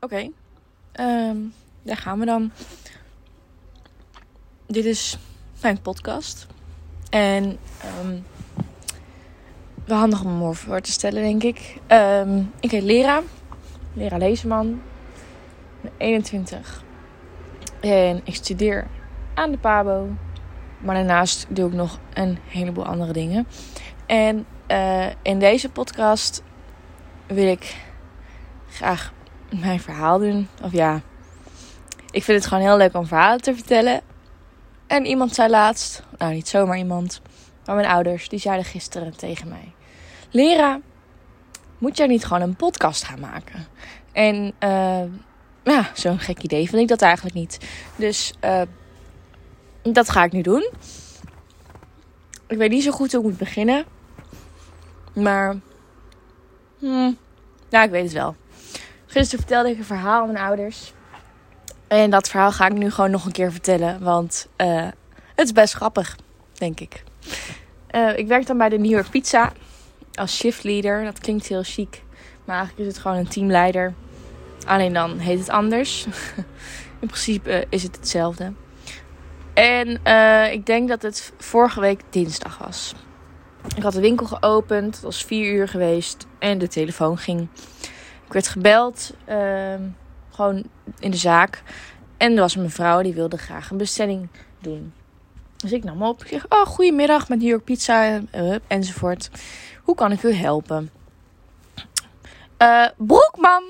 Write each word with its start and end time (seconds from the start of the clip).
Oké. 0.00 0.30
Ehm, 0.92 1.36
daar 1.82 1.96
gaan 1.96 2.18
we 2.18 2.24
dan. 2.24 2.50
Dit 4.66 4.84
is 4.84 5.18
mijn 5.62 5.80
podcast. 5.80 6.46
En 7.10 7.58
um, 8.00 8.24
we 9.84 9.94
handig 9.94 10.24
om 10.24 10.38
me 10.38 10.54
voor 10.54 10.80
te 10.80 10.92
stellen, 10.92 11.22
denk 11.22 11.42
ik. 11.42 11.78
Ehm, 11.86 12.42
ik 12.60 12.70
heet 12.70 12.82
Lera. 12.82 13.22
Lera 13.92 14.16
Lezeman. 14.16 14.68
Ik 14.70 15.80
ben 15.80 15.92
21. 15.96 16.84
En 17.80 18.20
ik 18.24 18.34
studeer 18.34 18.86
aan 19.34 19.50
de 19.50 19.58
PABO. 19.58 20.08
Maar 20.78 20.94
daarnaast 20.94 21.46
doe 21.48 21.68
ik 21.68 21.74
nog 21.74 21.98
een 22.14 22.38
heleboel 22.46 22.86
andere 22.86 23.12
dingen. 23.12 23.46
En 24.06 24.46
uh, 24.68 25.06
in 25.22 25.38
deze 25.38 25.68
podcast 25.68 26.42
wil 27.26 27.46
ik 27.46 27.76
graag 28.68 29.12
mijn 29.60 29.80
verhaal 29.80 30.18
doen. 30.18 30.48
Of 30.62 30.72
ja, 30.72 31.00
ik 32.10 32.24
vind 32.24 32.38
het 32.38 32.46
gewoon 32.46 32.64
heel 32.64 32.76
leuk 32.76 32.94
om 32.94 33.06
verhalen 33.06 33.40
te 33.40 33.54
vertellen. 33.54 34.00
En 34.86 35.06
iemand 35.06 35.34
zei 35.34 35.50
laatst, 35.50 36.02
nou 36.18 36.32
niet 36.34 36.48
zomaar 36.48 36.78
iemand, 36.78 37.20
maar 37.64 37.76
mijn 37.76 37.88
ouders, 37.88 38.28
die 38.28 38.38
zeiden 38.38 38.64
gisteren 38.64 39.16
tegen 39.16 39.48
mij: 39.48 39.72
Lera, 40.30 40.80
moet 41.78 41.96
jij 41.96 42.06
niet 42.06 42.24
gewoon 42.24 42.42
een 42.42 42.56
podcast 42.56 43.04
gaan 43.04 43.20
maken? 43.20 43.66
En 44.12 44.52
uh, 44.60 45.02
ja, 45.64 45.90
zo'n 45.94 46.18
gek 46.18 46.42
idee 46.42 46.68
vind 46.68 46.82
ik 46.82 46.88
dat 46.88 47.02
eigenlijk 47.02 47.34
niet. 47.34 47.58
Dus 47.96 48.32
uh, 48.44 48.62
dat 49.82 50.10
ga 50.10 50.24
ik 50.24 50.32
nu 50.32 50.42
doen. 50.42 50.70
Ik 52.46 52.58
weet 52.58 52.70
niet 52.70 52.82
zo 52.82 52.90
goed 52.90 53.12
hoe 53.12 53.20
ik 53.20 53.28
moet 53.28 53.38
beginnen. 53.38 53.84
Maar. 55.14 55.56
Hmm, 56.78 57.18
nou, 57.70 57.84
ik 57.84 57.90
weet 57.90 58.02
het 58.02 58.12
wel. 58.12 58.36
Gisteren 59.10 59.44
vertelde 59.44 59.70
ik 59.70 59.78
een 59.78 59.84
verhaal 59.84 60.22
aan 60.22 60.32
mijn 60.32 60.44
ouders. 60.44 60.92
En 61.86 62.10
dat 62.10 62.28
verhaal 62.28 62.52
ga 62.52 62.66
ik 62.66 62.72
nu 62.72 62.90
gewoon 62.90 63.10
nog 63.10 63.24
een 63.24 63.32
keer 63.32 63.52
vertellen. 63.52 64.02
Want 64.02 64.48
uh, 64.56 64.88
het 65.34 65.46
is 65.46 65.52
best 65.52 65.74
grappig, 65.74 66.16
denk 66.52 66.80
ik. 66.80 67.04
Uh, 67.90 68.18
ik 68.18 68.26
werk 68.26 68.46
dan 68.46 68.58
bij 68.58 68.68
de 68.68 68.78
New 68.78 68.90
York 68.90 69.10
Pizza. 69.10 69.52
Als 70.14 70.36
shiftleader. 70.36 71.04
Dat 71.04 71.18
klinkt 71.18 71.46
heel 71.46 71.62
chic. 71.62 72.02
Maar 72.44 72.56
eigenlijk 72.56 72.88
is 72.88 72.94
het 72.94 73.02
gewoon 73.02 73.16
een 73.16 73.28
teamleider. 73.28 73.94
Alleen 74.66 74.92
dan 74.92 75.18
heet 75.18 75.38
het 75.38 75.48
anders. 75.48 76.06
In 77.00 77.06
principe 77.06 77.66
is 77.68 77.82
het 77.82 77.96
hetzelfde. 77.96 78.52
En 79.54 80.00
ik 80.52 80.66
denk 80.66 80.88
dat 80.88 81.02
het 81.02 81.32
vorige 81.38 81.80
week 81.80 82.00
dinsdag 82.10 82.58
was. 82.58 82.94
Ik 83.76 83.82
had 83.82 83.92
de 83.92 84.00
winkel 84.00 84.26
geopend. 84.26 84.94
Het 84.94 85.04
was 85.04 85.24
vier 85.24 85.52
uur 85.52 85.68
geweest. 85.68 86.26
En 86.38 86.58
de 86.58 86.68
telefoon 86.68 87.18
ging. 87.18 87.48
Ik 88.28 88.34
werd 88.34 88.48
gebeld. 88.48 89.12
Uh, 89.28 89.74
gewoon 90.30 90.64
in 90.98 91.10
de 91.10 91.16
zaak. 91.16 91.62
En 92.16 92.32
er 92.32 92.40
was 92.40 92.54
een 92.54 92.62
mevrouw 92.62 93.02
die 93.02 93.14
wilde 93.14 93.38
graag 93.38 93.70
een 93.70 93.76
bestelling 93.76 94.28
doen. 94.58 94.92
Dus 95.56 95.72
ik 95.72 95.84
nam 95.84 96.02
op. 96.02 96.22
Ik 96.22 96.28
zeg, 96.28 96.46
oh, 96.48 96.66
goedemiddag 96.66 97.28
met 97.28 97.38
New 97.38 97.48
York 97.48 97.64
Pizza 97.64 98.20
uh, 98.34 98.56
enzovoort. 98.66 99.30
Hoe 99.82 99.94
kan 99.94 100.12
ik 100.12 100.22
u 100.22 100.32
helpen? 100.32 100.90
Uh, 102.58 102.86
Broekman. 102.96 103.62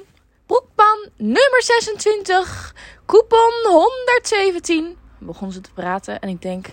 Broekman, 0.47 1.09
nummer 1.17 1.63
26. 1.63 2.75
Coupon 3.07 3.53
117. 3.65 4.97
Begon 5.19 5.53
ze 5.53 5.61
te 5.61 5.73
praten 5.73 6.21
en 6.21 6.29
ik 6.29 6.43
denk... 6.43 6.67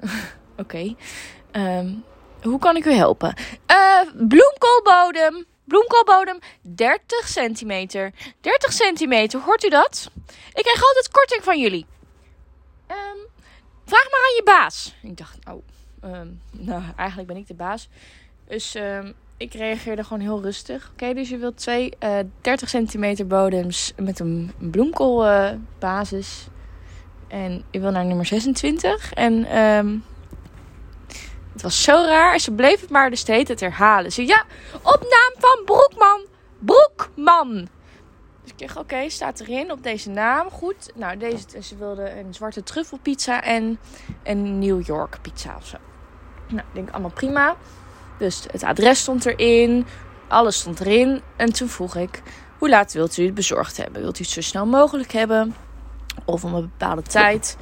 Oké. 0.62 0.94
Um, 1.52 2.04
hoe 2.42 2.58
kan 2.58 2.76
ik 2.76 2.84
u 2.84 2.92
helpen? 2.92 3.34
Uh, 3.70 4.28
bloemkoolbodem. 4.28 5.46
Bloemkoolbodem 5.64 6.38
30 6.62 7.28
centimeter. 7.28 8.12
30 8.40 8.72
centimeter, 8.72 9.40
hoort 9.40 9.64
u 9.64 9.68
dat? 9.68 10.10
Ik 10.52 10.62
krijg 10.62 10.82
altijd 10.82 11.08
korting 11.10 11.44
van 11.44 11.60
jullie. 11.60 11.86
Um, 12.88 13.26
vraag 13.84 14.10
maar 14.10 14.20
aan 14.20 14.36
je 14.36 14.42
baas. 14.44 14.94
Ik 15.02 15.16
dacht, 15.16 15.38
oh, 15.50 15.62
um, 16.04 16.40
nou, 16.50 16.82
eigenlijk 16.96 17.28
ben 17.28 17.36
ik 17.36 17.46
de 17.46 17.54
baas. 17.54 17.88
Dus 18.48 18.74
um, 18.74 19.14
ik 19.36 19.54
reageerde 19.54 20.04
gewoon 20.04 20.22
heel 20.22 20.42
rustig. 20.42 20.90
Oké, 20.92 21.14
dus 21.14 21.28
je 21.28 21.36
wilt 21.36 21.56
twee 21.56 21.92
uh, 22.00 22.18
30 22.40 22.68
centimeter 22.68 23.26
bodems 23.26 23.92
met 23.96 24.18
een 24.18 24.52
bloemkoolbasis. 24.58 26.46
En 27.28 27.64
je 27.70 27.80
wil 27.80 27.90
naar 27.90 28.04
nummer 28.04 28.26
26. 28.26 29.12
En 29.12 29.46
het 31.54 31.62
was 31.62 31.82
zo 31.82 32.04
raar. 32.06 32.38
Ze 32.38 32.52
bleef 32.52 32.80
het 32.80 32.90
maar 32.90 33.10
de 33.10 33.16
steeds 33.16 33.48
het 33.48 33.60
herhalen. 33.60 34.12
Ze 34.12 34.26
ja, 34.26 34.44
op 34.82 35.00
naam 35.00 35.32
van 35.38 35.64
Broekman. 35.64 36.26
Broekman. 36.58 37.68
Dus 38.42 38.52
ik 38.52 38.58
dacht, 38.58 38.76
oké, 38.76 39.08
staat 39.08 39.40
erin 39.40 39.72
op 39.72 39.82
deze 39.82 40.10
naam. 40.10 40.50
Goed. 40.50 40.90
Nou, 40.94 41.16
deze, 41.16 41.62
ze 41.62 41.76
wilde 41.76 42.10
een 42.10 42.34
zwarte 42.34 42.62
truffelpizza 42.62 43.42
en 43.42 43.78
een 44.22 44.58
New 44.58 44.86
York 44.86 45.18
pizza 45.22 45.56
of 45.56 45.66
zo. 45.66 45.76
Nou, 46.48 46.60
ik 46.68 46.74
denk 46.74 46.90
allemaal 46.90 47.10
prima. 47.10 47.56
Dus 48.18 48.44
het 48.50 48.62
adres 48.62 49.00
stond 49.00 49.26
erin. 49.26 49.86
Alles 50.28 50.58
stond 50.58 50.80
erin. 50.80 51.22
En 51.36 51.52
toen 51.52 51.68
vroeg 51.68 51.96
ik, 51.96 52.22
hoe 52.58 52.68
laat 52.68 52.92
wilt 52.92 53.16
u 53.16 53.24
het 53.24 53.34
bezorgd 53.34 53.76
hebben? 53.76 54.02
Wilt 54.02 54.18
u 54.18 54.22
het 54.22 54.32
zo 54.32 54.40
snel 54.40 54.66
mogelijk 54.66 55.12
hebben? 55.12 55.56
Of 56.24 56.44
om 56.44 56.54
een 56.54 56.70
bepaalde 56.78 57.02
tijd? 57.02 57.56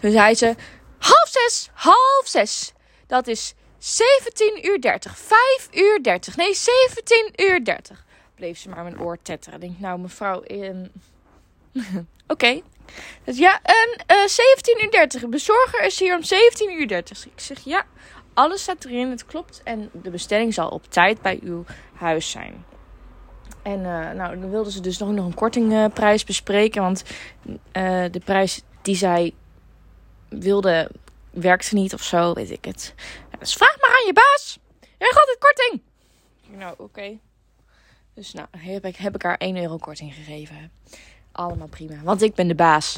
Dus 0.00 0.14
hij 0.14 0.34
zei, 0.34 0.54
half 0.98 1.28
zes, 1.28 1.70
half 1.72 2.22
zes. 2.24 2.74
Dat 3.06 3.26
is 3.26 3.54
17 3.78 4.66
uur 4.66 4.80
30. 4.80 5.18
5 5.18 5.68
uur 5.72 6.02
30. 6.02 6.36
Nee, 6.36 6.54
17 6.54 7.32
uur 7.36 7.64
30. 7.64 8.04
Bleef 8.34 8.58
ze 8.58 8.68
maar 8.68 8.82
mijn 8.82 9.00
oor 9.00 9.18
tetteren. 9.22 9.60
Denk, 9.60 9.78
nou 9.78 9.98
mevrouw, 9.98 10.42
um... 10.50 10.90
oké. 11.72 12.04
Okay. 12.26 12.62
Dus 13.24 13.38
ja, 13.38 13.60
en 13.62 14.16
uh, 14.16 14.26
17 14.26 14.84
uur 14.84 14.90
30. 14.90 15.28
Bezorger 15.28 15.84
is 15.84 15.98
hier 15.98 16.16
om 16.16 16.22
17 16.22 16.80
uur 16.80 16.88
30. 16.88 17.26
Ik 17.26 17.40
zeg, 17.40 17.58
ja, 17.64 17.84
alles 18.34 18.62
staat 18.62 18.84
erin, 18.84 19.10
het 19.10 19.26
klopt. 19.26 19.60
En 19.64 19.90
de 19.92 20.10
bestelling 20.10 20.54
zal 20.54 20.68
op 20.68 20.90
tijd 20.90 21.22
bij 21.22 21.38
uw 21.42 21.64
huis 21.94 22.30
zijn. 22.30 22.64
En 23.62 23.78
uh, 23.78 24.10
nou, 24.10 24.40
dan 24.40 24.50
wilden 24.50 24.72
ze 24.72 24.80
dus 24.80 24.98
nog, 24.98 25.10
nog 25.10 25.26
een 25.26 25.34
kortingprijs 25.34 26.24
bespreken. 26.24 26.82
Want 26.82 27.04
uh, 27.46 28.04
de 28.10 28.20
prijs 28.24 28.62
die 28.82 28.96
zij 28.96 29.34
wilde 30.28 30.90
werkte 31.36 31.74
niet 31.74 31.94
of 31.94 32.02
zo, 32.02 32.32
weet 32.32 32.50
ik 32.50 32.64
het. 32.64 32.94
Dus 33.38 33.54
vraag 33.54 33.76
maar 33.80 33.90
aan 33.90 34.06
je 34.06 34.12
baas. 34.12 34.58
Jij 34.98 35.10
gaat 35.10 35.28
het 35.28 35.38
korting. 35.38 35.82
Nou, 36.58 36.74
oké. 36.78 37.18
Dus 38.14 38.32
nou, 38.32 38.48
heb 38.58 38.84
ik, 38.84 38.96
heb 38.96 39.14
ik 39.14 39.22
haar 39.22 39.36
1 39.36 39.56
euro 39.56 39.76
korting 39.76 40.14
gegeven. 40.14 40.72
Allemaal 41.32 41.66
prima, 41.66 41.94
want 42.02 42.22
ik 42.22 42.34
ben 42.34 42.48
de 42.48 42.54
baas. 42.54 42.96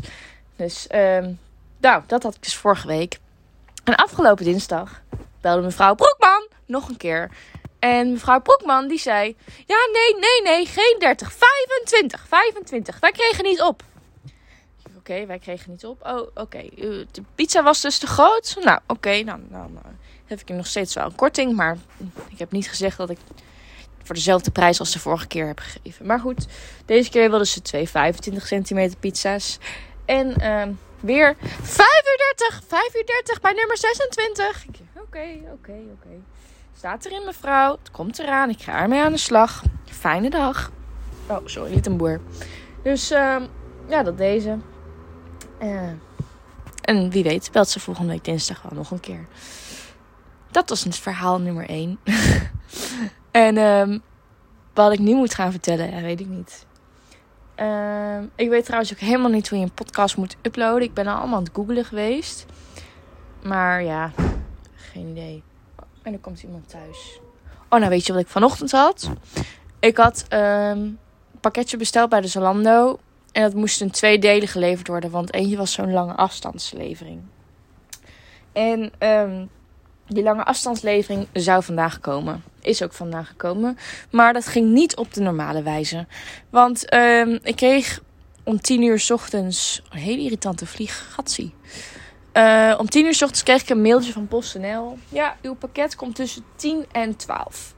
Dus, 0.57 0.87
um, 0.95 1.39
nou, 1.81 2.03
dat 2.07 2.23
had 2.23 2.35
ik 2.35 2.43
dus 2.43 2.57
vorige 2.57 2.87
week. 2.87 3.19
En 3.85 3.95
afgelopen 3.95 4.45
dinsdag 4.45 5.03
belde 5.41 5.63
mevrouw 5.63 5.95
Broekman 5.95 6.49
nog 6.67 6.89
een 6.89 6.97
keer. 6.97 7.31
En 7.79 8.13
mevrouw 8.13 8.41
Broekman 8.41 8.89
die 8.89 8.99
zei: 8.99 9.37
Ja, 9.67 9.77
nee, 9.93 10.15
nee, 10.21 10.43
nee, 10.55 10.67
geen 10.67 10.97
30, 10.99 11.33
25, 11.33 12.27
25. 12.29 13.01
Wij 13.01 13.13
kregen 13.13 13.45
niet 13.45 13.63
op. 13.63 13.83
Oké, 15.09 15.27
wij 15.27 15.39
kregen 15.39 15.71
niet 15.71 15.85
op. 15.85 16.07
Oh, 16.07 16.29
oké. 16.35 16.63
De 17.11 17.23
pizza 17.35 17.63
was 17.63 17.81
dus 17.81 17.99
te 17.99 18.07
groot. 18.07 18.57
Nou, 18.63 18.81
oké. 18.87 19.11
Nou, 19.11 19.41
nou, 19.49 19.71
nou, 19.73 19.85
heb 20.25 20.41
ik 20.41 20.49
nog 20.49 20.67
steeds 20.67 20.95
wel 20.95 21.05
een 21.05 21.15
korting. 21.15 21.57
Maar 21.57 21.77
ik 22.29 22.39
heb 22.39 22.53
niet 22.53 22.69
gezegd 22.69 22.97
dat 22.97 23.11
ik 23.11 23.19
voor 24.03 24.15
dezelfde 24.15 24.51
prijs 24.51 24.79
als 24.81 24.93
de 24.93 24.99
vorige 24.99 25.27
keer 25.27 25.47
heb 25.47 25.59
gegeven. 25.59 26.07
Maar 26.07 26.21
goed, 26.21 26.47
deze 26.87 27.11
keer 27.11 27.29
wilden 27.29 27.47
ze 27.47 27.63
twee 27.63 27.89
25 27.89 28.47
centimeter 28.47 28.99
pizza's. 28.99 29.59
En 30.05 30.35
uh, 30.41 30.63
weer 31.01 31.37
5 31.63 31.79
uur 31.79 32.35
30. 32.37 32.63
5 32.67 32.95
uur 32.95 33.07
30 33.07 33.41
bij 33.41 33.53
nummer 33.53 33.79
26. 33.79 34.65
Oké, 34.95 35.29
oké, 35.53 35.77
oké. 35.93 36.21
Staat 36.77 37.05
erin, 37.05 37.25
mevrouw. 37.25 37.73
Het 37.79 37.91
komt 37.91 38.19
eraan. 38.19 38.51
Ik 38.51 38.61
ga 38.61 38.81
ermee 38.81 39.03
aan 39.03 39.13
de 39.13 39.19
slag. 39.19 39.63
Fijne 39.85 40.31
dag. 40.31 40.71
Oh, 41.27 41.39
sorry, 41.45 41.75
niet 41.75 41.87
een 41.87 41.97
boer. 41.97 42.21
Dus 42.83 43.13
uh, 43.13 43.37
ja, 43.89 44.03
dat 44.03 44.19
deze. 44.19 44.59
Uh, 45.63 45.91
en 46.83 47.11
wie 47.11 47.23
weet, 47.23 47.51
belt 47.53 47.69
ze 47.69 47.81
volgende 47.81 48.13
week 48.13 48.25
dinsdag 48.25 48.63
wel 48.63 48.73
nog 48.75 48.91
een 48.91 49.01
keer. 49.01 49.27
Dat 50.51 50.69
was 50.69 50.85
het 50.85 50.97
verhaal 50.97 51.41
nummer 51.41 51.69
1. 51.69 51.99
en 53.31 53.57
um, 53.57 54.03
wat 54.75 54.93
ik 54.93 54.99
nu 54.99 55.15
moet 55.15 55.35
gaan 55.35 55.51
vertellen, 55.51 56.03
weet 56.03 56.21
ik 56.21 56.27
niet. 56.27 56.67
Uh, 57.57 58.19
ik 58.35 58.49
weet 58.49 58.65
trouwens 58.65 58.93
ook 58.93 58.99
helemaal 58.99 59.31
niet 59.31 59.49
hoe 59.49 59.59
je 59.59 59.65
een 59.65 59.73
podcast 59.73 60.17
moet 60.17 60.37
uploaden. 60.43 60.83
Ik 60.83 60.95
ben 60.95 61.07
al 61.07 61.17
allemaal 61.17 61.37
aan 61.37 61.43
het 61.43 61.55
googlen 61.55 61.85
geweest. 61.85 62.47
Maar 63.43 63.83
ja, 63.83 64.13
geen 64.75 65.09
idee. 65.09 65.43
En 66.03 66.13
er 66.13 66.19
komt 66.19 66.43
iemand 66.43 66.69
thuis. 66.69 67.21
Oh, 67.69 67.79
nou 67.79 67.91
weet 67.91 68.07
je 68.07 68.13
wat 68.13 68.23
ik 68.23 68.29
vanochtend 68.29 68.71
had? 68.71 69.11
Ik 69.81 69.97
had 69.97 70.27
um, 70.33 70.39
een 70.39 70.99
pakketje 71.41 71.77
besteld 71.77 72.09
bij 72.09 72.21
de 72.21 72.27
Zalando. 72.27 72.99
En 73.39 73.45
dat 73.45 73.55
moest 73.55 73.81
in 73.81 73.91
twee 73.91 74.19
delen 74.19 74.49
geleverd 74.49 74.89
worden, 74.89 75.11
want 75.11 75.33
eentje 75.33 75.57
was 75.57 75.73
zo'n 75.73 75.93
lange 75.93 76.15
afstandslevering. 76.15 77.21
En 78.53 78.93
um, 78.99 79.51
die 80.07 80.23
lange 80.23 80.45
afstandslevering 80.45 81.27
zou 81.33 81.63
vandaag 81.63 82.01
komen. 82.01 82.43
Is 82.61 82.83
ook 82.83 82.93
vandaag 82.93 83.29
gekomen. 83.29 83.79
Maar 84.11 84.33
dat 84.33 84.47
ging 84.47 84.73
niet 84.73 84.97
op 84.97 85.15
de 85.15 85.21
normale 85.21 85.63
wijze. 85.63 86.07
Want 86.51 86.89
ehm, 86.89 87.39
ik 87.43 87.57
kreeg 87.57 88.03
om 88.43 88.61
10 88.61 88.83
uur 88.83 89.07
ochtends 89.13 89.83
een 89.91 89.99
hele 89.99 90.23
irritante 90.23 90.67
vlieggatsie. 90.67 91.55
Uh, 92.33 92.75
om 92.79 92.89
10 92.89 93.05
uur 93.05 93.11
ochtends 93.11 93.43
kreeg 93.43 93.63
ik 93.63 93.69
een 93.69 93.83
mailtje 93.83 94.13
van 94.13 94.29
PostNL. 94.29 94.99
Ja, 95.09 95.37
uw 95.43 95.55
pakket 95.55 95.97
komt 95.97 96.15
tussen 96.15 96.45
10 96.57 96.87
en 96.93 97.17
12. 97.17 97.75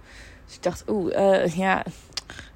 Dus 0.47 0.55
ik 0.55 0.63
dacht, 0.63 0.85
oeh, 0.89 1.17
uh, 1.17 1.57
ja. 1.57 1.83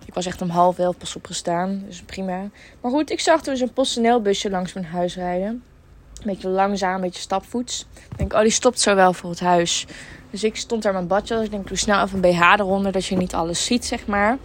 Ik 0.07 0.15
was 0.15 0.27
echt 0.27 0.43
om 0.43 0.49
half 0.49 0.79
elf 0.79 0.97
pas 0.97 1.17
opgestaan. 1.17 1.83
Dus 1.87 2.03
prima. 2.03 2.49
Maar 2.81 2.91
goed, 2.91 3.11
ik 3.11 3.21
zag 3.21 3.41
dus 3.41 3.61
een 3.61 3.73
PostNL 3.73 4.23
busje 4.23 4.51
langs 4.51 4.73
mijn 4.73 4.87
huis 4.87 5.17
rijden. 5.17 5.49
Een 5.49 6.25
beetje 6.25 6.49
langzaam, 6.49 6.95
een 6.95 7.01
beetje 7.01 7.21
stapvoets. 7.21 7.87
Ik 8.11 8.19
denk, 8.19 8.33
oh, 8.33 8.41
die 8.41 8.51
stopt 8.51 8.81
zo 8.81 8.95
wel 8.95 9.13
voor 9.13 9.31
het 9.31 9.41
huis. 9.41 9.87
Dus 10.31 10.45
ik 10.45 10.57
stond 10.57 10.83
daar 10.83 10.93
mijn 10.93 11.07
badje. 11.07 11.35
Dus 11.35 11.45
ik 11.45 11.51
denk, 11.51 11.69
doe 11.69 11.77
snel 11.77 12.03
even 12.05 12.25
een 12.25 12.31
BH 12.31 12.61
eronder, 12.61 12.93
dat 12.93 13.07
je 13.07 13.17
niet 13.17 13.35
alles 13.35 13.65
ziet, 13.65 13.85
zeg 13.85 14.07
maar. 14.07 14.39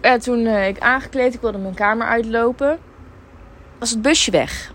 En 0.00 0.20
toen 0.20 0.38
uh, 0.38 0.68
ik 0.68 0.78
aangekleed, 0.78 1.34
ik 1.34 1.40
wilde 1.40 1.58
mijn 1.58 1.74
kamer 1.74 2.06
uitlopen, 2.06 2.78
was 3.78 3.90
het 3.90 4.02
busje 4.02 4.30
weg. 4.30 4.72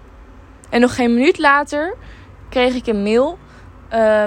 En 0.70 0.82
nog 0.82 0.96
geen 0.96 1.14
minuut 1.14 1.38
later 1.38 1.96
kreeg 2.50 2.76
ik 2.76 2.88
een 2.88 3.04
mail 3.04 3.38
uh, 3.94 4.26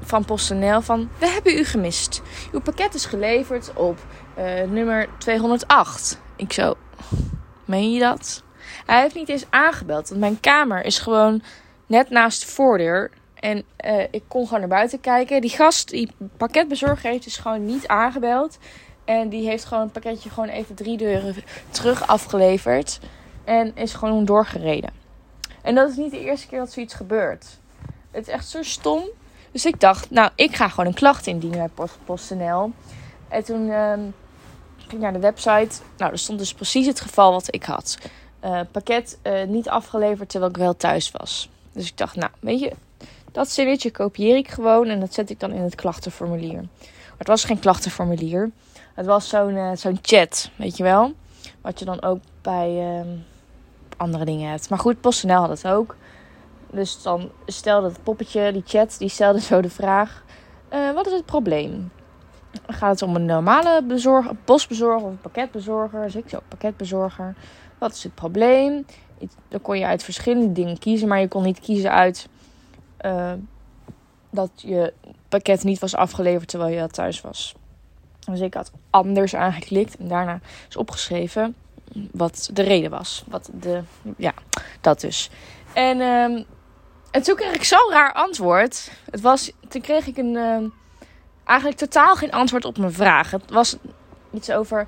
van 0.00 0.24
PostNL 0.24 0.80
van... 0.80 1.08
We 1.18 1.28
hebben 1.28 1.58
u 1.58 1.64
gemist. 1.64 2.22
Uw 2.52 2.60
pakket 2.60 2.94
is 2.94 3.04
geleverd 3.04 3.72
op 3.74 3.98
uh, 4.40 4.70
nummer 4.70 5.08
208. 5.18 6.20
Ik 6.36 6.52
zo... 6.52 6.74
Meen 7.64 7.92
je 7.92 8.00
dat? 8.00 8.42
Hij 8.86 9.00
heeft 9.00 9.14
niet 9.14 9.28
eens 9.28 9.46
aangebeld. 9.50 10.08
Want 10.08 10.20
mijn 10.20 10.40
kamer 10.40 10.84
is 10.84 10.98
gewoon 10.98 11.42
net 11.86 12.10
naast 12.10 12.40
de 12.40 12.46
voordeur. 12.46 13.10
En 13.34 13.64
uh, 13.84 14.02
ik 14.10 14.22
kon 14.28 14.44
gewoon 14.44 14.60
naar 14.60 14.68
buiten 14.68 15.00
kijken. 15.00 15.40
Die 15.40 15.50
gast, 15.50 15.90
die 15.90 16.10
pakketbezorger 16.36 17.10
heeft 17.10 17.24
dus 17.24 17.36
gewoon 17.36 17.64
niet 17.64 17.88
aangebeld. 17.88 18.58
En 19.04 19.28
die 19.28 19.48
heeft 19.48 19.64
gewoon 19.64 19.82
het 19.82 19.92
pakketje 19.92 20.30
gewoon 20.30 20.48
even 20.48 20.74
drie 20.74 20.96
deuren 20.96 21.34
terug 21.70 22.06
afgeleverd. 22.06 23.00
En 23.44 23.76
is 23.76 23.94
gewoon 23.94 24.24
doorgereden. 24.24 24.90
En 25.62 25.74
dat 25.74 25.90
is 25.90 25.96
niet 25.96 26.10
de 26.10 26.20
eerste 26.20 26.46
keer 26.46 26.58
dat 26.58 26.72
zoiets 26.72 26.94
gebeurt. 26.94 27.58
Het 28.10 28.26
is 28.26 28.32
echt 28.32 28.48
zo 28.48 28.62
stom. 28.62 29.02
Dus 29.52 29.66
ik 29.66 29.80
dacht, 29.80 30.10
nou, 30.10 30.30
ik 30.34 30.56
ga 30.56 30.68
gewoon 30.68 30.86
een 30.86 30.94
klacht 30.94 31.26
indienen 31.26 31.58
bij 31.58 31.68
Post 31.74 31.98
PostNL. 32.04 32.72
En 33.28 33.44
toen 33.44 33.66
uh, 33.66 33.92
ging 34.90 35.02
naar 35.02 35.12
de 35.12 35.18
website. 35.18 35.82
Nou, 35.96 36.12
er 36.12 36.18
stond 36.18 36.38
dus 36.38 36.54
precies 36.54 36.86
het 36.86 37.00
geval 37.00 37.32
wat 37.32 37.54
ik 37.54 37.64
had. 37.64 37.98
Uh, 38.44 38.60
pakket 38.70 39.18
uh, 39.22 39.44
niet 39.44 39.68
afgeleverd 39.68 40.28
terwijl 40.28 40.50
ik 40.50 40.56
wel 40.56 40.76
thuis 40.76 41.10
was. 41.10 41.48
Dus 41.72 41.88
ik 41.88 41.96
dacht, 41.96 42.16
nou, 42.16 42.30
weet 42.40 42.60
je, 42.60 42.72
dat 43.32 43.50
zinnetje 43.50 43.90
kopieer 43.90 44.36
ik 44.36 44.48
gewoon 44.48 44.88
en 44.88 45.00
dat 45.00 45.14
zet 45.14 45.30
ik 45.30 45.40
dan 45.40 45.52
in 45.52 45.62
het 45.62 45.74
klachtenformulier. 45.74 46.60
Maar 46.60 47.18
het 47.18 47.26
was 47.26 47.44
geen 47.44 47.58
klachtenformulier. 47.58 48.50
Het 48.94 49.06
was 49.06 49.28
zo'n 49.28 49.54
uh, 49.54 49.70
zo'n 49.74 49.98
chat, 50.02 50.50
weet 50.56 50.76
je 50.76 50.82
wel. 50.82 51.12
Wat 51.60 51.78
je 51.78 51.84
dan 51.84 52.02
ook 52.02 52.18
bij 52.42 52.98
uh, 52.98 53.06
andere 53.96 54.24
dingen 54.24 54.50
hebt. 54.50 54.70
Maar 54.70 54.78
goed, 54.78 55.00
PostNL 55.00 55.40
had 55.40 55.48
het 55.48 55.66
ook. 55.66 55.96
Dus 56.70 57.02
dan 57.02 57.30
stelde 57.46 57.88
het 57.88 58.02
poppetje, 58.02 58.52
die 58.52 58.62
chat, 58.66 58.96
die 58.98 59.08
stelde 59.08 59.40
zo 59.40 59.60
de 59.60 59.70
vraag: 59.70 60.24
Wat 60.94 61.06
is 61.06 61.12
het 61.12 61.26
probleem? 61.26 61.90
Gaat 62.66 62.90
het 62.90 63.02
om 63.02 63.16
een 63.16 63.24
normale 63.24 63.82
bezorger, 63.82 64.34
postbezorger 64.44 65.08
of 65.08 65.20
pakketbezorger? 65.20 66.02
Dus 66.02 66.14
ik 66.14 66.28
zo, 66.28 66.38
pakketbezorger. 66.48 67.34
Wat 67.78 67.92
is 67.92 68.02
het 68.02 68.14
probleem? 68.14 68.86
Dan 69.48 69.60
kon 69.60 69.78
je 69.78 69.84
uit 69.86 70.02
verschillende 70.02 70.52
dingen 70.52 70.78
kiezen, 70.78 71.08
maar 71.08 71.20
je 71.20 71.28
kon 71.28 71.42
niet 71.42 71.60
kiezen 71.60 71.92
uit 71.92 72.28
uh, 73.06 73.32
dat 74.30 74.50
je 74.54 74.92
pakket 75.28 75.64
niet 75.64 75.78
was 75.78 75.94
afgeleverd 75.94 76.48
terwijl 76.48 76.80
je 76.80 76.88
thuis 76.88 77.20
was. 77.20 77.54
Dus 78.30 78.40
ik 78.40 78.54
had 78.54 78.72
anders 78.90 79.34
aangeklikt 79.34 79.96
en 79.96 80.08
daarna 80.08 80.40
is 80.68 80.76
opgeschreven 80.76 81.54
wat 82.12 82.50
de 82.52 82.62
reden 82.62 82.90
was. 82.90 83.24
Wat 83.28 83.50
de, 83.52 83.82
ja, 84.16 84.34
dat 84.80 85.00
dus. 85.00 85.30
En, 85.72 86.00
en 87.10 87.22
toen 87.22 87.36
kreeg 87.36 87.54
ik 87.54 87.64
zo'n 87.64 87.90
raar 87.90 88.12
antwoord. 88.12 88.90
Het 89.10 89.20
was, 89.20 89.52
toen 89.68 89.80
kreeg 89.80 90.06
ik 90.06 90.16
een, 90.16 90.34
uh, 90.34 90.70
eigenlijk 91.50 91.78
totaal 91.78 92.14
geen 92.14 92.30
antwoord 92.30 92.64
op 92.64 92.78
mijn 92.78 92.92
vraag. 92.92 93.30
Het 93.30 93.50
was 93.50 93.76
iets 94.32 94.50
over 94.50 94.86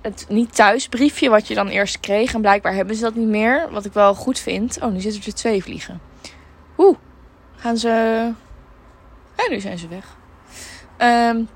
het 0.00 0.26
niet 0.28 0.54
thuisbriefje 0.54 1.28
wat 1.28 1.48
je 1.48 1.54
dan 1.54 1.68
eerst 1.68 2.00
kreeg. 2.00 2.34
En 2.34 2.40
blijkbaar 2.40 2.74
hebben 2.74 2.94
ze 2.94 3.02
dat 3.02 3.14
niet 3.14 3.28
meer. 3.28 3.70
Wat 3.70 3.84
ik 3.84 3.92
wel 3.92 4.14
goed 4.14 4.38
vind. 4.38 4.78
Oh, 4.82 4.92
nu 4.92 5.00
zitten 5.00 5.22
er 5.24 5.34
twee 5.34 5.62
vliegen. 5.62 6.00
Oeh, 6.78 6.96
gaan 7.56 7.76
ze... 7.76 7.88
Ja, 9.36 9.48
nu 9.48 9.60
zijn 9.60 9.78
ze 9.78 9.88
weg. 9.88 10.16
Um, 10.98 11.48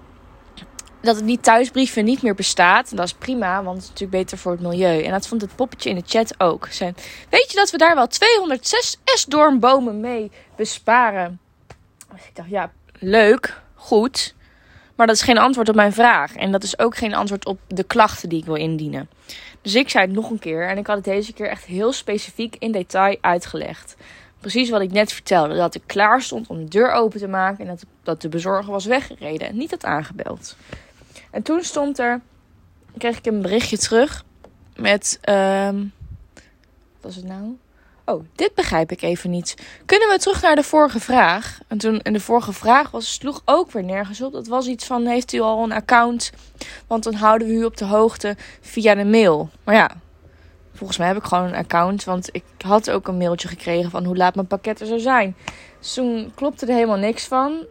dat 1.01 1.17
het 1.17 1.25
niet 1.25 1.43
thuisbrieven 1.43 2.05
niet 2.05 2.23
meer 2.23 2.35
bestaat. 2.35 2.91
En 2.91 2.97
dat 2.97 3.07
is 3.07 3.15
prima, 3.15 3.63
want 3.63 3.77
het 3.77 3.85
is 3.85 3.91
natuurlijk 3.91 4.19
beter 4.23 4.39
voor 4.39 4.53
het 4.53 4.61
milieu. 4.61 5.03
En 5.03 5.11
dat 5.11 5.27
vond 5.27 5.41
het 5.41 5.57
poppetje 5.57 5.91
in 5.91 5.97
de 5.97 6.03
chat 6.07 6.41
ook. 6.41 6.67
Zijn, 6.71 6.97
weet 7.31 7.51
je 7.51 7.57
dat 7.57 7.71
we 7.71 7.79
daar 7.79 7.95
wel 7.95 8.07
206 8.07 9.01
esdoornbomen 9.05 10.01
mee 10.01 10.31
besparen? 10.57 11.41
Ik 12.15 12.31
dacht, 12.37 12.49
ja, 12.49 12.73
leuk, 12.99 13.63
goed. 13.85 14.35
Maar 14.95 15.07
dat 15.07 15.17
is 15.17 15.23
geen 15.23 15.39
antwoord 15.39 15.69
op 15.69 15.75
mijn 15.75 15.93
vraag. 15.93 16.35
En 16.35 16.53
dat 16.53 16.63
is 16.63 16.79
ook 16.79 16.97
geen 16.97 17.15
antwoord 17.15 17.47
op 17.47 17.59
de 17.67 17.85
klachten 17.85 18.29
die 18.29 18.39
ik 18.39 18.45
wil 18.45 18.55
indienen. 18.55 19.09
Dus 19.63 19.75
ik 19.75 19.89
zei 19.89 20.05
het 20.05 20.15
nog 20.15 20.31
een 20.31 20.39
keer. 20.39 20.69
En 20.69 20.79
ik 20.79 20.87
had 20.87 20.97
het 20.97 21.05
deze 21.05 21.33
keer 21.33 21.49
echt 21.49 21.65
heel 21.65 21.93
specifiek 21.93 22.57
in 22.59 22.73
detail 22.73 23.17
uitgelegd. 23.21 23.97
Precies 24.41 24.71
wat 24.71 24.81
ik 24.81 24.93
net 24.93 25.13
vertelde. 25.13 25.55
Dat 25.55 25.75
ik 25.75 25.83
klaar 25.87 26.23
stond 26.23 26.47
om 26.47 26.57
de 26.59 26.69
deur 26.69 26.93
open 26.93 27.21
te 27.21 27.29
maken. 27.29 27.61
En 27.61 27.67
dat, 27.67 27.85
dat 28.03 28.21
de 28.21 28.29
bezorger 28.29 28.73
was 28.73 28.85
weggereden. 28.85 29.49
En 29.49 29.57
niet 29.57 29.71
had 29.71 29.85
aangebeld. 29.85 30.57
En 31.31 31.43
toen 31.43 31.63
stond 31.63 31.99
er, 31.99 32.21
kreeg 32.99 33.19
ik 33.19 33.27
een 33.27 33.43
berichtje 33.43 33.79
terug 33.79 34.25
met, 34.77 35.19
um, 35.29 35.93
wat 36.93 37.01
was 37.01 37.17
het 37.17 37.25
nou? 37.25 37.57
Oh, 38.07 38.25
dit 38.35 38.55
begrijp 38.55 38.93
ik 38.93 39.03
even 39.03 39.31
niet. 39.31 39.55
Kunnen 39.87 40.09
we 40.09 40.19
terug 40.19 40.43
naar 40.43 40.57
de 40.57 40.63
vorige 40.63 41.01
vraag? 41.01 41.59
En 41.69 41.79
toen, 41.79 42.01
en 42.01 42.13
de 42.13 42.21
vorige 42.21 42.53
vraag 42.53 42.91
was, 42.91 43.15
sloeg 43.15 43.43
ook 43.45 43.71
weer 43.71 43.85
nergens 43.85 44.23
op. 44.23 44.33
Dat 44.33 44.47
was 44.47 44.67
iets 44.67 44.85
van, 44.85 45.07
heeft 45.07 45.33
u 45.33 45.41
al 45.41 45.63
een 45.63 45.73
account? 45.73 46.33
Want 46.87 47.05
dan 47.05 47.15
houden 47.15 47.49
we 47.49 47.55
u 47.55 47.65
op 47.65 47.77
de 47.77 47.85
hoogte 47.85 48.37
via 48.61 48.95
de 48.95 49.05
mail. 49.05 49.51
Maar 49.65 49.75
ja, 49.75 49.91
volgens 50.75 50.99
mij 50.99 51.07
heb 51.07 51.17
ik 51.17 51.25
gewoon 51.25 51.45
een 51.45 51.55
account. 51.55 52.05
Want 52.05 52.29
ik 52.33 52.45
had 52.59 52.91
ook 52.91 53.09
een 53.09 53.17
mailtje 53.17 53.49
gekregen 53.49 53.91
van 53.91 54.05
hoe 54.05 54.17
laat 54.17 54.35
mijn 54.35 54.47
pakket 54.47 54.81
er 54.81 54.87
zou 54.87 55.01
zijn. 55.01 55.37
Dus 55.79 55.95
toen 55.95 56.33
klopte 56.35 56.67
er 56.67 56.75
helemaal 56.75 56.97
niks 56.97 57.25
van. 57.25 57.67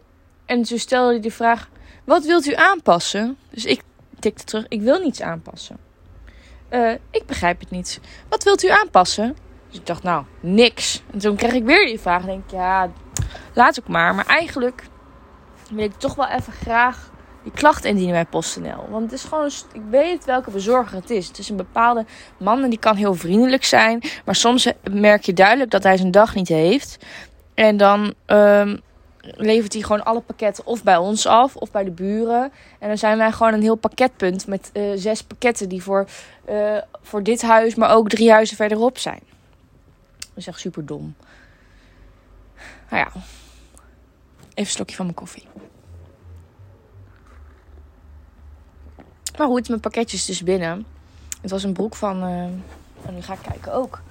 En 0.46 0.62
toen 0.62 0.78
stelde 0.78 1.12
hij 1.12 1.20
de 1.20 1.30
vraag, 1.30 1.68
wat 2.04 2.24
wilt 2.24 2.46
u 2.46 2.54
aanpassen? 2.54 3.36
Dus 3.50 3.64
ik 3.64 3.82
tikte 4.18 4.44
terug. 4.44 4.64
Ik 4.68 4.80
wil 4.80 4.98
niets 4.98 5.22
aanpassen. 5.22 5.76
Uh, 6.70 6.92
ik 7.10 7.26
begrijp 7.26 7.60
het 7.60 7.70
niet. 7.70 8.00
Wat 8.28 8.44
wilt 8.44 8.64
u 8.64 8.68
aanpassen? 8.68 9.36
Dus 9.74 9.82
ik 9.82 9.88
dacht, 9.88 10.02
nou, 10.02 10.24
niks. 10.40 11.02
En 11.12 11.18
toen 11.18 11.36
kreeg 11.36 11.52
ik 11.52 11.64
weer 11.64 11.86
die 11.86 12.00
vraag. 12.00 12.20
En 12.20 12.26
denk, 12.26 12.50
ja, 12.50 12.90
laat 13.54 13.80
ook 13.80 13.88
maar. 13.88 14.14
Maar 14.14 14.26
eigenlijk 14.26 14.84
wil 15.70 15.84
ik 15.84 15.94
toch 15.96 16.14
wel 16.14 16.28
even 16.28 16.52
graag 16.52 17.10
die 17.42 17.52
klacht 17.52 17.84
indienen 17.84 18.14
bij 18.14 18.24
PostNL. 18.24 18.86
Want 18.90 19.02
het 19.02 19.12
is 19.12 19.24
gewoon, 19.24 19.50
ik 19.72 19.82
weet 19.90 20.24
welke 20.24 20.50
bezorger 20.50 20.96
het 20.96 21.10
is. 21.10 21.26
Het 21.28 21.38
is 21.38 21.48
een 21.48 21.56
bepaalde 21.56 22.04
man 22.38 22.62
en 22.62 22.70
die 22.70 22.78
kan 22.78 22.96
heel 22.96 23.14
vriendelijk 23.14 23.64
zijn. 23.64 24.02
Maar 24.24 24.34
soms 24.34 24.72
merk 24.90 25.24
je 25.24 25.32
duidelijk 25.32 25.70
dat 25.70 25.82
hij 25.82 25.96
zijn 25.96 26.10
dag 26.10 26.34
niet 26.34 26.48
heeft. 26.48 27.04
En 27.54 27.76
dan 27.76 28.14
um, 28.26 28.80
levert 29.20 29.72
hij 29.72 29.82
gewoon 29.82 30.04
alle 30.04 30.20
pakketten 30.20 30.66
of 30.66 30.82
bij 30.82 30.96
ons 30.96 31.26
af 31.26 31.56
of 31.56 31.70
bij 31.70 31.84
de 31.84 31.90
buren. 31.90 32.52
En 32.78 32.88
dan 32.88 32.98
zijn 32.98 33.18
wij 33.18 33.32
gewoon 33.32 33.52
een 33.52 33.62
heel 33.62 33.76
pakketpunt 33.76 34.46
met 34.46 34.70
uh, 34.72 34.92
zes 34.94 35.22
pakketten 35.22 35.68
die 35.68 35.82
voor, 35.82 36.06
uh, 36.50 36.78
voor 37.02 37.22
dit 37.22 37.42
huis, 37.42 37.74
maar 37.74 37.94
ook 37.94 38.08
drie 38.08 38.30
huizen 38.30 38.56
verderop 38.56 38.98
zijn. 38.98 39.20
Dat 40.34 40.42
is 40.42 40.46
echt 40.46 40.60
super 40.60 40.86
dom. 40.86 41.14
Nou 42.90 43.04
ja, 43.04 43.08
even 43.12 43.22
een 44.54 44.66
slokje 44.66 44.96
van 44.96 45.04
mijn 45.04 45.16
koffie. 45.16 45.46
Maar 49.38 49.46
goed, 49.46 49.68
mijn 49.68 49.80
pakketje 49.80 50.16
is 50.16 50.24
dus 50.24 50.42
binnen. 50.42 50.86
Het 51.40 51.50
was 51.50 51.62
een 51.62 51.72
broek 51.72 51.94
van, 51.94 52.24
uh, 52.24 52.42
en 53.06 53.14
nu 53.14 53.22
ga 53.22 53.32
ik 53.32 53.42
kijken 53.42 53.72
ook, 53.72 54.02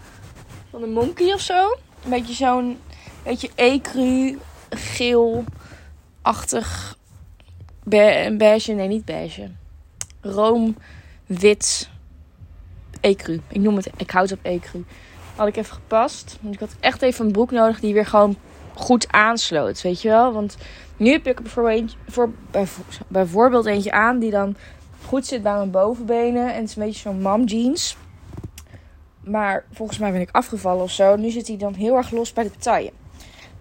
van 0.70 0.84
een 0.84 0.94
monkey 0.94 1.34
of 1.34 1.42
zo. 1.42 1.77
Een 2.03 2.10
beetje 2.10 2.34
zo'n, 2.34 2.80
beetje 3.24 3.50
ecru 3.56 4.39
geel-achtig 4.70 5.51
beige, 7.84 8.72
nee 8.72 8.88
niet 8.88 9.06
beige, 9.06 9.51
room, 10.22 10.77
wit, 11.25 11.89
ecru. 13.01 13.42
Ik 13.48 13.62
noem 13.62 13.75
het, 13.75 13.89
ik 13.98 14.12
houd 14.12 14.32
op 14.32 14.39
ecru. 14.42 14.84
Had 15.35 15.47
ik 15.47 15.55
even 15.55 15.73
gepast. 15.73 16.37
Want 16.41 16.53
ik 16.53 16.59
had 16.59 16.75
echt 16.79 17.01
even 17.01 17.25
een 17.25 17.31
broek 17.31 17.51
nodig 17.51 17.79
die 17.79 17.93
weer 17.93 18.05
gewoon 18.05 18.35
goed 18.73 19.11
aansloot, 19.11 19.81
weet 19.81 20.01
je 20.01 20.09
wel. 20.09 20.33
Want 20.33 20.57
nu 20.97 21.11
heb 21.11 21.27
ik 21.27 21.41
bijvoorbeeld, 21.41 21.95
voor, 22.07 22.31
bijvoorbeeld 23.07 23.65
eentje 23.65 23.91
aan 23.91 24.19
die 24.19 24.31
dan 24.31 24.55
goed 25.05 25.25
zit 25.25 25.43
bij 25.43 25.53
mijn 25.53 25.71
bovenbenen. 25.71 26.53
En 26.53 26.59
het 26.59 26.69
is 26.69 26.75
een 26.75 26.83
beetje 26.83 26.99
zo'n 26.99 27.21
mom 27.21 27.43
jeans. 27.43 27.97
Maar 29.23 29.65
volgens 29.71 29.97
mij 29.97 30.11
ben 30.11 30.21
ik 30.21 30.29
afgevallen 30.31 30.83
of 30.83 30.91
zo. 30.91 31.15
Nu 31.15 31.29
zit 31.29 31.47
hij 31.47 31.57
dan 31.57 31.73
heel 31.73 31.95
erg 31.95 32.11
los 32.11 32.33
bij 32.33 32.43
de 32.43 32.51
taille. 32.51 32.91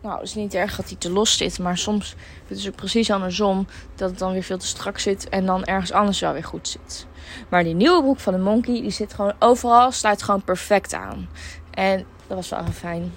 Nou, 0.02 0.14
het 0.14 0.26
is 0.26 0.34
niet 0.34 0.54
erg 0.54 0.76
dat 0.76 0.88
hij 0.88 0.96
te 0.96 1.10
los 1.10 1.36
zit. 1.36 1.58
Maar 1.58 1.78
soms 1.78 2.16
het 2.46 2.66
ook 2.68 2.74
precies 2.74 3.10
andersom. 3.10 3.66
Dat 3.94 4.10
het 4.10 4.18
dan 4.18 4.32
weer 4.32 4.42
veel 4.42 4.58
te 4.58 4.66
strak 4.66 4.98
zit. 4.98 5.28
En 5.28 5.46
dan 5.46 5.64
ergens 5.64 5.92
anders 5.92 6.20
wel 6.20 6.32
weer 6.32 6.44
goed 6.44 6.68
zit. 6.68 7.06
Maar 7.48 7.64
die 7.64 7.74
nieuwe 7.74 8.02
broek 8.02 8.20
van 8.20 8.32
de 8.32 8.38
Monkey, 8.38 8.80
die 8.80 8.90
zit 8.90 9.14
gewoon 9.14 9.34
overal. 9.38 9.92
Sluit 9.92 10.22
gewoon 10.22 10.42
perfect 10.42 10.94
aan. 10.94 11.28
En 11.74 12.06
dat 12.26 12.36
was 12.36 12.48
wel 12.48 12.64
fijn. 12.64 13.12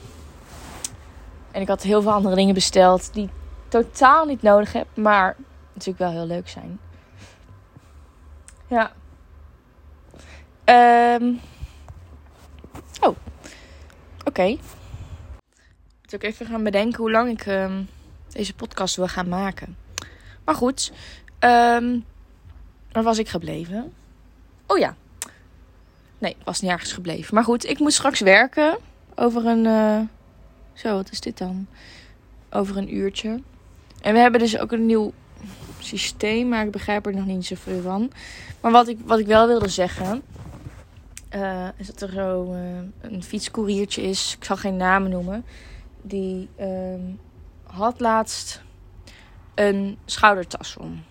En 1.51 1.61
ik 1.61 1.67
had 1.67 1.81
heel 1.81 2.01
veel 2.01 2.11
andere 2.11 2.35
dingen 2.35 2.53
besteld. 2.53 3.13
Die 3.13 3.23
ik 3.23 3.31
totaal 3.67 4.25
niet 4.25 4.41
nodig 4.41 4.73
heb. 4.73 4.87
Maar 4.93 5.35
natuurlijk 5.73 5.99
wel 5.99 6.11
heel 6.11 6.27
leuk 6.27 6.49
zijn. 6.49 6.79
Ja. 8.67 8.91
Ehm 10.63 11.33
oh. 13.01 13.15
Oké. 14.25 14.43
Ik 14.43 14.59
moet 16.01 16.15
ook 16.15 16.23
even 16.23 16.45
gaan 16.45 16.63
bedenken 16.63 16.99
hoe 16.99 17.11
lang 17.11 17.29
ik 17.29 17.45
ehm, 17.45 17.83
deze 18.29 18.53
podcast 18.53 18.95
wil 18.95 19.07
gaan 19.07 19.29
maken. 19.29 19.77
Maar 20.45 20.55
goed. 20.55 20.91
Um, 21.39 22.05
waar 22.91 23.03
was 23.03 23.17
ik 23.17 23.29
gebleven? 23.29 23.93
Oh 24.65 24.77
ja. 24.77 24.95
Nee, 26.17 26.35
was 26.43 26.61
nergens 26.61 26.93
gebleven. 26.93 27.35
Maar 27.35 27.43
goed, 27.43 27.65
ik 27.65 27.79
moet 27.79 27.93
straks 27.93 28.19
werken. 28.19 28.77
Over 29.15 29.45
een... 29.45 29.65
Uh... 29.65 29.99
Zo, 30.73 30.95
wat 30.95 31.11
is 31.11 31.19
dit 31.19 31.37
dan? 31.37 31.67
Over 32.49 32.77
een 32.77 32.95
uurtje. 32.95 33.41
En 34.01 34.13
we 34.13 34.19
hebben 34.19 34.39
dus 34.39 34.57
ook 34.57 34.71
een 34.71 34.85
nieuw 34.85 35.13
systeem, 35.79 36.47
maar 36.47 36.65
ik 36.65 36.71
begrijp 36.71 37.05
er 37.05 37.15
nog 37.15 37.25
niet 37.25 37.45
zoveel 37.45 37.81
van. 37.81 38.11
Maar 38.61 38.71
wat 38.71 38.87
ik, 38.87 38.99
wat 39.05 39.19
ik 39.19 39.25
wel 39.25 39.47
wilde 39.47 39.67
zeggen, 39.67 40.21
uh, 41.35 41.67
is 41.77 41.87
dat 41.87 42.01
er 42.01 42.09
zo 42.09 42.53
uh, 42.53 42.59
een 43.01 43.23
fietscouriertje 43.23 44.01
is. 44.01 44.35
Ik 44.37 44.43
zal 44.43 44.57
geen 44.57 44.77
namen 44.77 45.11
noemen. 45.11 45.45
Die 46.01 46.49
uh, 46.59 46.67
had 47.63 47.99
laatst 47.99 48.61
een 49.55 49.97
schoudertas 50.05 50.77
om. 50.77 51.03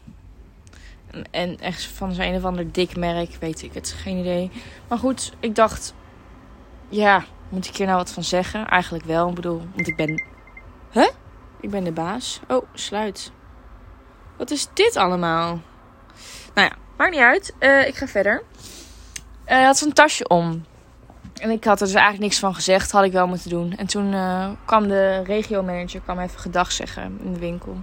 En 1.31 1.61
echt 1.61 1.85
van 1.85 2.13
zijn 2.13 2.33
een 2.33 2.39
of 2.39 2.45
ander 2.45 2.73
dik 2.73 2.97
merk, 2.97 3.37
weet 3.41 3.63
ik 3.63 3.75
het, 3.75 3.95
geen 3.99 4.19
idee. 4.19 4.51
Maar 4.89 4.99
goed, 4.99 5.33
ik 5.41 5.55
dacht, 5.55 5.95
ja, 6.89 7.25
moet 7.49 7.67
ik 7.67 7.77
hier 7.77 7.87
nou 7.87 7.99
wat 7.99 8.13
van 8.13 8.25
zeggen? 8.25 8.67
Eigenlijk 8.67 9.05
wel, 9.05 9.29
ik 9.29 9.35
bedoel, 9.35 9.63
want 9.75 9.89
ik 9.89 9.97
ben... 9.97 10.23
Huh? 10.91 11.09
Ik 11.61 11.71
ben 11.71 11.85
de 11.85 11.93
baas. 11.93 12.41
Oh, 12.49 12.67
sluit. 12.75 13.33
Wat 14.37 14.51
is 14.51 14.69
dit 14.75 14.97
allemaal? 14.97 15.61
Nou 16.55 16.69
ja, 16.69 16.77
maakt 16.97 17.11
niet 17.11 17.21
uit. 17.21 17.55
Uh, 17.61 17.87
ik 17.87 17.95
ga 17.95 18.07
verder. 18.07 18.43
Uh, 18.43 18.71
hij 19.45 19.63
had 19.63 19.79
zo'n 19.79 19.93
tasje 19.93 20.29
om. 20.29 20.65
En 21.41 21.51
ik 21.51 21.65
had 21.65 21.81
er 21.81 21.87
dus 21.87 21.95
eigenlijk 21.95 22.25
niks 22.25 22.39
van 22.39 22.55
gezegd. 22.55 22.91
Had 22.91 23.05
ik 23.05 23.13
wel 23.13 23.27
moeten 23.27 23.51
doen. 23.51 23.77
En 23.77 23.87
toen 23.87 24.13
uh, 24.13 24.51
kwam 24.65 24.89
de 24.89 25.23
regiomanager 25.23 26.01
kwam 26.01 26.19
even 26.19 26.41
gedag 26.41 26.73
zeggen 26.73 27.19
in 27.25 27.33
de 27.33 27.39
winkel. 27.39 27.83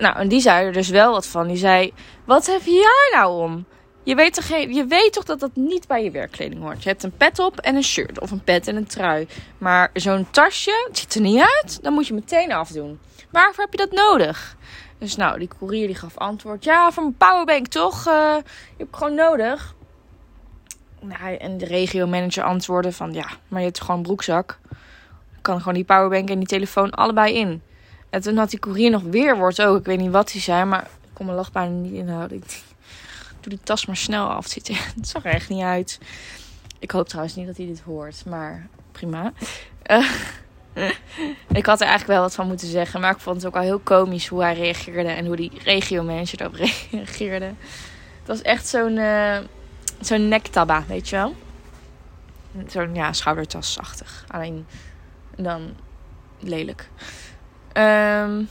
Nou, 0.00 0.16
en 0.16 0.28
die 0.28 0.40
zei 0.40 0.66
er 0.66 0.72
dus 0.72 0.88
wel 0.88 1.12
wat 1.12 1.26
van. 1.26 1.46
Die 1.46 1.56
zei, 1.56 1.92
wat 2.24 2.46
heb 2.46 2.62
jij 2.64 3.10
nou 3.12 3.42
om? 3.42 3.66
Je 4.02 4.14
weet, 4.14 4.34
toch, 4.34 4.46
je 4.46 4.84
weet 4.88 5.12
toch 5.12 5.24
dat 5.24 5.40
dat 5.40 5.50
niet 5.54 5.86
bij 5.86 6.04
je 6.04 6.10
werkkleding 6.10 6.62
hoort? 6.62 6.82
Je 6.82 6.88
hebt 6.88 7.02
een 7.02 7.16
pet 7.16 7.38
op 7.38 7.58
en 7.58 7.76
een 7.76 7.82
shirt. 7.82 8.20
Of 8.20 8.30
een 8.30 8.44
pet 8.44 8.68
en 8.68 8.76
een 8.76 8.86
trui. 8.86 9.28
Maar 9.58 9.90
zo'n 9.94 10.30
tasje, 10.30 10.88
ziet 10.92 11.14
er 11.14 11.20
niet 11.20 11.40
uit. 11.40 11.82
Dan 11.82 11.92
moet 11.92 12.06
je 12.06 12.14
meteen 12.14 12.52
afdoen. 12.52 13.00
Waarvoor 13.30 13.64
heb 13.64 13.72
je 13.72 13.86
dat 13.86 13.92
nodig? 13.92 14.56
Dus 14.98 15.16
nou, 15.16 15.38
die 15.38 15.50
courier 15.58 15.86
die 15.86 15.96
gaf 15.96 16.18
antwoord. 16.18 16.64
Ja, 16.64 16.92
voor 16.92 17.02
mijn 17.02 17.16
powerbank 17.16 17.66
toch? 17.66 18.06
Uh, 18.06 18.36
je 18.76 18.84
hebt 18.84 18.96
gewoon 18.96 19.14
nodig. 19.14 19.74
Nou, 21.00 21.34
en 21.34 21.58
de 21.58 21.66
regiomanager 21.66 22.44
antwoordde 22.44 22.92
van... 22.92 23.12
Ja, 23.12 23.26
maar 23.48 23.60
je 23.60 23.66
hebt 23.66 23.80
gewoon 23.80 23.96
een 23.96 24.02
broekzak. 24.02 24.58
kan 25.40 25.58
gewoon 25.58 25.74
die 25.74 25.84
powerbank 25.84 26.30
en 26.30 26.38
die 26.38 26.48
telefoon 26.48 26.90
allebei 26.90 27.34
in. 27.34 27.62
En 28.10 28.20
toen 28.20 28.36
had 28.36 28.50
die 28.50 28.58
courier 28.58 28.90
nog 28.90 29.02
weer 29.02 29.36
woord 29.36 29.62
ook. 29.62 29.78
Ik 29.78 29.84
weet 29.84 29.98
niet 29.98 30.10
wat 30.10 30.32
hij 30.32 30.40
zei, 30.40 30.64
maar 30.64 30.82
ik 30.82 31.10
kon 31.12 31.24
mijn 31.24 31.38
lach 31.38 31.52
bijna 31.52 31.74
niet 31.74 31.92
inhouden. 31.92 32.36
Ik 32.36 32.62
doe 33.40 33.52
die 33.52 33.60
tas 33.62 33.86
maar 33.86 33.96
snel 33.96 34.28
af. 34.28 34.54
Het, 34.54 34.70
zag 35.02 35.24
er 35.24 35.32
echt 35.32 35.48
niet 35.48 35.62
uit. 35.62 35.98
Ik 36.78 36.90
hoop 36.90 37.08
trouwens 37.08 37.36
niet 37.36 37.46
dat 37.46 37.56
hij 37.56 37.66
dit 37.66 37.80
hoort, 37.80 38.24
maar 38.26 38.68
prima. 38.92 39.32
Uh, 39.86 40.10
ik 41.60 41.66
had 41.66 41.80
er 41.80 41.86
eigenlijk 41.86 42.06
wel 42.06 42.20
wat 42.20 42.34
van 42.34 42.46
moeten 42.46 42.68
zeggen. 42.68 43.00
Maar 43.00 43.14
ik 43.14 43.20
vond 43.20 43.36
het 43.36 43.46
ook 43.46 43.56
al 43.56 43.62
heel 43.62 43.78
komisch 43.78 44.26
hoe 44.26 44.42
hij 44.42 44.54
reageerde. 44.54 45.08
En 45.08 45.26
hoe 45.26 45.36
die 45.36 45.52
regio-manager 45.64 46.40
erop 46.40 46.54
reageerde. 46.90 47.44
Het 48.18 48.26
was 48.26 48.42
echt 48.42 48.66
zo'n 48.66 48.96
uh, 48.96 49.38
zo'n 50.00 50.28
nektabba, 50.28 50.84
weet 50.86 51.08
je 51.08 51.16
wel. 51.16 51.34
Zo'n 52.66 52.94
ja, 52.94 53.12
schoudertasachtig. 53.12 54.24
Alleen 54.28 54.66
dan 55.36 55.76
lelijk. 56.38 56.88
Um, 57.72 58.48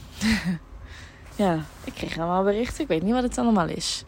ja, 1.46 1.64
ik 1.84 1.94
kreeg 1.94 2.18
allemaal 2.18 2.44
berichten. 2.44 2.82
Ik 2.82 2.88
weet 2.88 3.04
niet 3.04 3.14
wat 3.14 3.24
het 3.24 3.38
allemaal 3.38 3.68
is. 3.68 4.04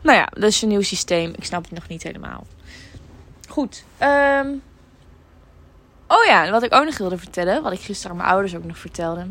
Nou 0.00 0.18
ja, 0.18 0.28
dat 0.32 0.42
is 0.42 0.62
een 0.62 0.68
nieuw 0.68 0.82
systeem. 0.82 1.32
Ik 1.36 1.44
snap 1.44 1.62
het 1.62 1.72
nog 1.72 1.88
niet 1.88 2.02
helemaal. 2.02 2.46
Goed. 3.48 3.84
Um, 4.02 4.62
Oh 6.12 6.24
ja, 6.24 6.50
wat 6.50 6.62
ik 6.62 6.74
ook 6.74 6.84
nog 6.84 6.98
wilde 6.98 7.18
vertellen, 7.18 7.62
wat 7.62 7.72
ik 7.72 7.80
gisteren 7.80 8.10
aan 8.10 8.16
mijn 8.16 8.28
ouders 8.28 8.56
ook 8.56 8.64
nog 8.64 8.78
vertelde. 8.78 9.26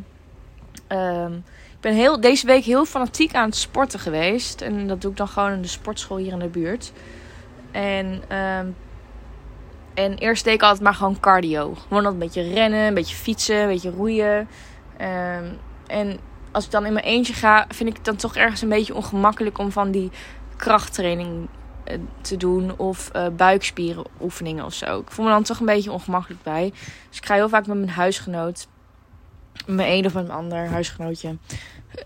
Um, 0.87 1.35
ik 1.71 1.79
ben 1.79 1.93
heel, 1.93 2.21
deze 2.21 2.45
week 2.45 2.63
heel 2.63 2.85
fanatiek 2.85 3.33
aan 3.33 3.45
het 3.45 3.55
sporten 3.55 3.99
geweest. 3.99 4.61
En 4.61 4.87
dat 4.87 5.01
doe 5.01 5.11
ik 5.11 5.17
dan 5.17 5.27
gewoon 5.27 5.51
in 5.51 5.61
de 5.61 5.67
sportschool 5.67 6.17
hier 6.17 6.31
in 6.31 6.39
de 6.39 6.47
buurt. 6.47 6.91
En, 7.71 8.37
um, 8.37 8.75
en 9.93 10.17
eerst 10.17 10.43
deed 10.43 10.53
ik 10.53 10.61
altijd 10.61 10.81
maar 10.81 10.93
gewoon 10.93 11.19
cardio. 11.19 11.73
Gewoon 11.87 12.05
een 12.05 12.17
beetje 12.17 12.53
rennen, 12.53 12.79
een 12.79 12.93
beetje 12.93 13.15
fietsen, 13.15 13.57
een 13.57 13.67
beetje 13.67 13.91
roeien. 13.91 14.47
Um, 15.01 15.59
en 15.87 16.19
als 16.51 16.65
ik 16.65 16.71
dan 16.71 16.85
in 16.85 16.93
mijn 16.93 17.05
eentje 17.05 17.33
ga, 17.33 17.65
vind 17.69 17.89
ik 17.89 17.95
het 17.95 18.05
dan 18.05 18.15
toch 18.15 18.35
ergens 18.35 18.61
een 18.61 18.69
beetje 18.69 18.95
ongemakkelijk 18.95 19.57
om 19.57 19.71
van 19.71 19.91
die 19.91 20.11
krachttraining 20.55 21.47
eh, 21.83 21.97
te 22.21 22.37
doen 22.37 22.77
of 22.77 23.09
uh, 23.15 23.27
buikspieren 23.27 24.05
oefeningen 24.21 24.65
of 24.65 24.73
zo. 24.73 24.99
Ik 24.99 25.11
voel 25.11 25.25
me 25.25 25.31
dan 25.31 25.43
toch 25.43 25.59
een 25.59 25.65
beetje 25.65 25.91
ongemakkelijk 25.91 26.43
bij. 26.43 26.73
Dus 27.09 27.17
ik 27.17 27.25
ga 27.25 27.33
heel 27.33 27.49
vaak 27.49 27.67
met 27.67 27.77
mijn 27.77 27.89
huisgenoot, 27.89 28.67
mijn 29.65 29.91
een 29.91 30.05
of 30.05 30.13
mijn 30.13 30.31
ander 30.31 30.69
huisgenootje. 30.69 31.37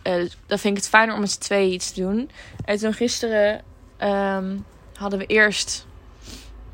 Uh, 0.04 0.30
dan 0.46 0.60
vind 0.60 0.78
ik 0.78 0.84
het 0.84 0.90
fijner 0.90 1.16
om 1.16 1.22
met 1.22 1.32
z'n 1.32 1.40
tweeën 1.40 1.74
iets 1.74 1.92
te 1.92 2.02
doen. 2.02 2.30
En 2.66 2.78
toen 2.78 2.94
gisteren 2.94 3.64
um, 4.00 4.66
hadden 4.96 5.20
we 5.20 5.26
eerst 5.26 5.86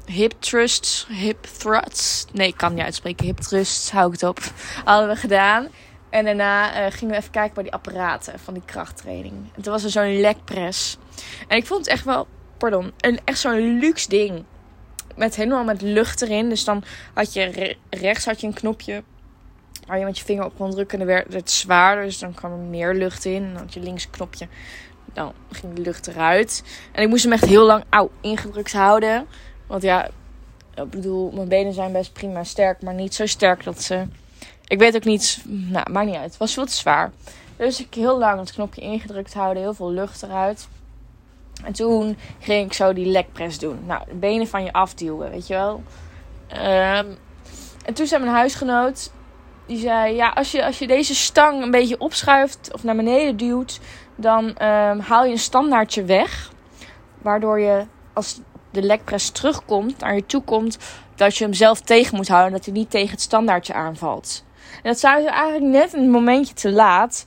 hip 0.05 0.33
thrusts, 0.39 1.07
hip 1.09 1.43
thrusts. 1.43 2.25
Nee, 2.31 2.47
ik 2.47 2.57
kan 2.57 2.73
niet 2.73 2.83
uitspreken. 2.83 3.25
Hip 3.25 3.37
thrusts, 3.37 3.91
hou 3.91 4.07
ik 4.07 4.11
het 4.19 4.29
op. 4.29 4.39
Hadden 4.83 5.09
we 5.09 5.15
gedaan. 5.15 5.67
En 6.11 6.25
daarna 6.25 6.85
uh, 6.85 6.91
gingen 6.91 7.13
we 7.13 7.19
even 7.19 7.31
kijken 7.31 7.53
bij 7.53 7.63
die 7.63 7.73
apparaten 7.73 8.39
van 8.39 8.53
die 8.53 8.63
krachttraining. 8.65 9.33
En 9.55 9.61
toen 9.61 9.73
was 9.73 9.83
er 9.83 9.89
zo'n 9.89 10.19
lekpress. 10.19 10.97
En 11.47 11.57
ik 11.57 11.65
vond 11.65 11.79
het 11.79 11.89
echt 11.89 12.05
wel 12.05 12.27
pardon, 12.57 12.91
een, 12.97 13.19
echt 13.25 13.39
zo'n 13.39 13.79
luxe 13.79 14.09
ding. 14.09 14.43
Met 15.15 15.35
helemaal 15.35 15.63
met 15.63 15.81
lucht 15.81 16.21
erin. 16.21 16.49
Dus 16.49 16.63
dan 16.63 16.83
had 17.13 17.33
je 17.33 17.77
rechts 17.89 18.25
had 18.25 18.41
je 18.41 18.47
een 18.47 18.53
knopje 18.53 19.03
waar 19.87 19.99
je 19.99 20.05
met 20.05 20.17
je 20.17 20.25
vinger 20.25 20.45
op 20.45 20.55
kon 20.57 20.71
drukken. 20.71 20.99
En 20.99 21.05
dan 21.05 21.15
werd 21.15 21.33
het 21.33 21.51
zwaarder. 21.51 22.03
Dus 22.03 22.19
dan 22.19 22.33
kwam 22.33 22.51
er 22.51 22.57
meer 22.57 22.93
lucht 22.93 23.25
in. 23.25 23.43
En 23.43 23.53
dan 23.53 23.61
had 23.61 23.73
je 23.73 23.79
links 23.79 24.03
een 24.03 24.09
knopje. 24.09 24.47
Dan 25.13 25.33
ging 25.51 25.73
de 25.73 25.81
lucht 25.81 26.07
eruit. 26.07 26.63
En 26.91 27.03
ik 27.03 27.09
moest 27.09 27.23
hem 27.23 27.33
echt 27.33 27.45
heel 27.45 27.65
lang 27.65 27.83
auw, 27.89 28.11
ingedrukt 28.21 28.73
houden. 28.73 29.27
Want 29.67 29.81
ja, 29.83 30.09
ik 30.75 30.89
bedoel, 30.89 31.31
mijn 31.31 31.47
benen 31.47 31.73
zijn 31.73 31.91
best 31.91 32.13
prima 32.13 32.43
sterk. 32.43 32.81
Maar 32.81 32.93
niet 32.93 33.15
zo 33.15 33.25
sterk 33.25 33.63
dat 33.63 33.81
ze... 33.81 34.05
Ik 34.71 34.79
weet 34.79 34.95
ook 34.95 35.03
niet... 35.03 35.41
Nou, 35.45 35.91
maakt 35.91 36.05
niet 36.05 36.15
uit. 36.15 36.25
Het 36.25 36.37
was 36.37 36.53
veel 36.53 36.65
te 36.65 36.71
zwaar. 36.71 37.11
Dus 37.57 37.79
ik 37.79 37.93
heel 37.93 38.17
lang 38.17 38.39
het 38.39 38.51
knopje 38.51 38.81
ingedrukt 38.81 39.33
houden. 39.33 39.63
Heel 39.63 39.73
veel 39.73 39.91
lucht 39.91 40.23
eruit. 40.23 40.67
En 41.63 41.73
toen 41.73 42.17
ging 42.39 42.65
ik 42.65 42.73
zo 42.73 42.93
die 42.93 43.05
lekpress 43.05 43.59
doen. 43.59 43.79
Nou, 43.85 44.01
de 44.07 44.15
benen 44.15 44.47
van 44.47 44.63
je 44.63 44.73
afduwen, 44.73 45.31
weet 45.31 45.47
je 45.47 45.53
wel. 45.53 45.83
Um, 46.51 47.17
en 47.85 47.93
toen 47.93 48.07
zei 48.07 48.21
mijn 48.21 48.35
huisgenoot, 48.35 49.11
die 49.65 49.77
zei, 49.77 50.15
ja, 50.15 50.29
als 50.29 50.51
je, 50.51 50.65
als 50.65 50.79
je 50.79 50.87
deze 50.87 51.15
stang 51.15 51.61
een 51.61 51.71
beetje 51.71 51.99
opschuift 51.99 52.73
of 52.73 52.83
naar 52.83 52.95
beneden 52.95 53.37
duwt, 53.37 53.79
dan 54.15 54.45
um, 54.45 54.99
haal 54.99 55.25
je 55.25 55.31
een 55.31 55.37
standaardje 55.37 56.03
weg. 56.03 56.51
Waardoor 57.21 57.59
je, 57.59 57.85
als 58.13 58.39
de 58.71 58.81
lekpress 58.81 59.29
terugkomt, 59.29 59.99
naar 59.99 60.15
je 60.15 60.25
toe 60.25 60.43
komt, 60.43 60.77
dat 61.15 61.37
je 61.37 61.43
hem 61.43 61.53
zelf 61.53 61.81
tegen 61.81 62.15
moet 62.15 62.27
houden. 62.27 62.51
Dat 62.51 62.65
hij 62.65 62.73
niet 62.73 62.89
tegen 62.89 63.11
het 63.11 63.21
standaardje 63.21 63.73
aanvalt. 63.73 64.43
En 64.75 64.89
dat 64.89 64.99
zei 64.99 65.23
ze 65.23 65.29
eigenlijk 65.29 65.71
net 65.71 65.93
een 65.93 66.09
momentje 66.09 66.53
te 66.53 66.71
laat. 66.71 67.25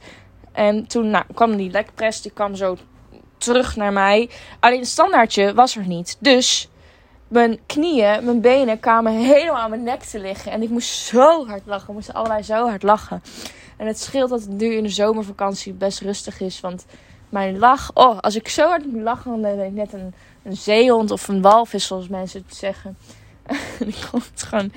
En 0.53 0.87
toen 0.87 1.11
nou, 1.11 1.25
kwam 1.35 1.57
die 1.57 1.71
lekpress, 1.71 2.23
die 2.23 2.33
kwam 2.33 2.55
zo 2.55 2.77
terug 3.39 3.77
naar 3.77 3.93
mij. 3.93 4.31
Alleen 4.61 4.79
het 4.79 4.89
standaardje 4.89 5.55
was 5.55 5.77
er 5.77 5.87
niet. 5.87 6.17
Dus 6.21 6.69
mijn 7.29 7.59
knieën, 7.67 8.25
mijn 8.25 8.41
benen 8.41 8.81
kwamen 8.81 9.13
helemaal 9.13 9.61
aan 9.61 9.71
mijn 9.71 9.83
nek 9.83 10.03
te 10.03 10.21
liggen. 10.21 10.53
En 10.53 10.63
ik 10.63 10.71
moest 10.71 10.91
zo 10.91 11.47
hard 11.47 11.67
lachen. 11.67 11.87
We 11.87 11.93
moesten 11.93 12.15
allebei 12.15 12.43
zo 12.43 12.69
hard 12.69 12.83
lachen. 12.83 13.23
En 13.77 13.87
het 13.87 14.01
scheelt 14.01 14.31
dat 14.31 14.41
het 14.41 14.51
nu 14.51 14.75
in 14.75 14.83
de 14.83 14.89
zomervakantie 14.89 15.73
best 15.73 16.01
rustig 16.01 16.41
is. 16.41 16.61
Want 16.61 16.87
mijn 17.29 17.59
lach... 17.59 17.91
Oh, 17.95 18.19
als 18.19 18.37
ik 18.37 18.49
zo 18.49 18.69
hard 18.69 18.87
moet 18.87 19.03
lachen, 19.03 19.31
dan 19.31 19.41
ben 19.41 19.67
ik 19.67 19.73
net 19.73 19.93
een, 19.93 20.15
een 20.43 20.57
zeehond 20.57 21.11
of 21.11 21.29
een 21.29 21.43
walvis, 21.43 21.87
zoals 21.87 22.09
mensen 22.09 22.45
het 22.47 22.57
zeggen. 22.57 22.97
en 23.81 23.89
ik 23.89 23.95
vond 23.95 24.31
het 24.31 24.43
gewoon... 24.43 24.73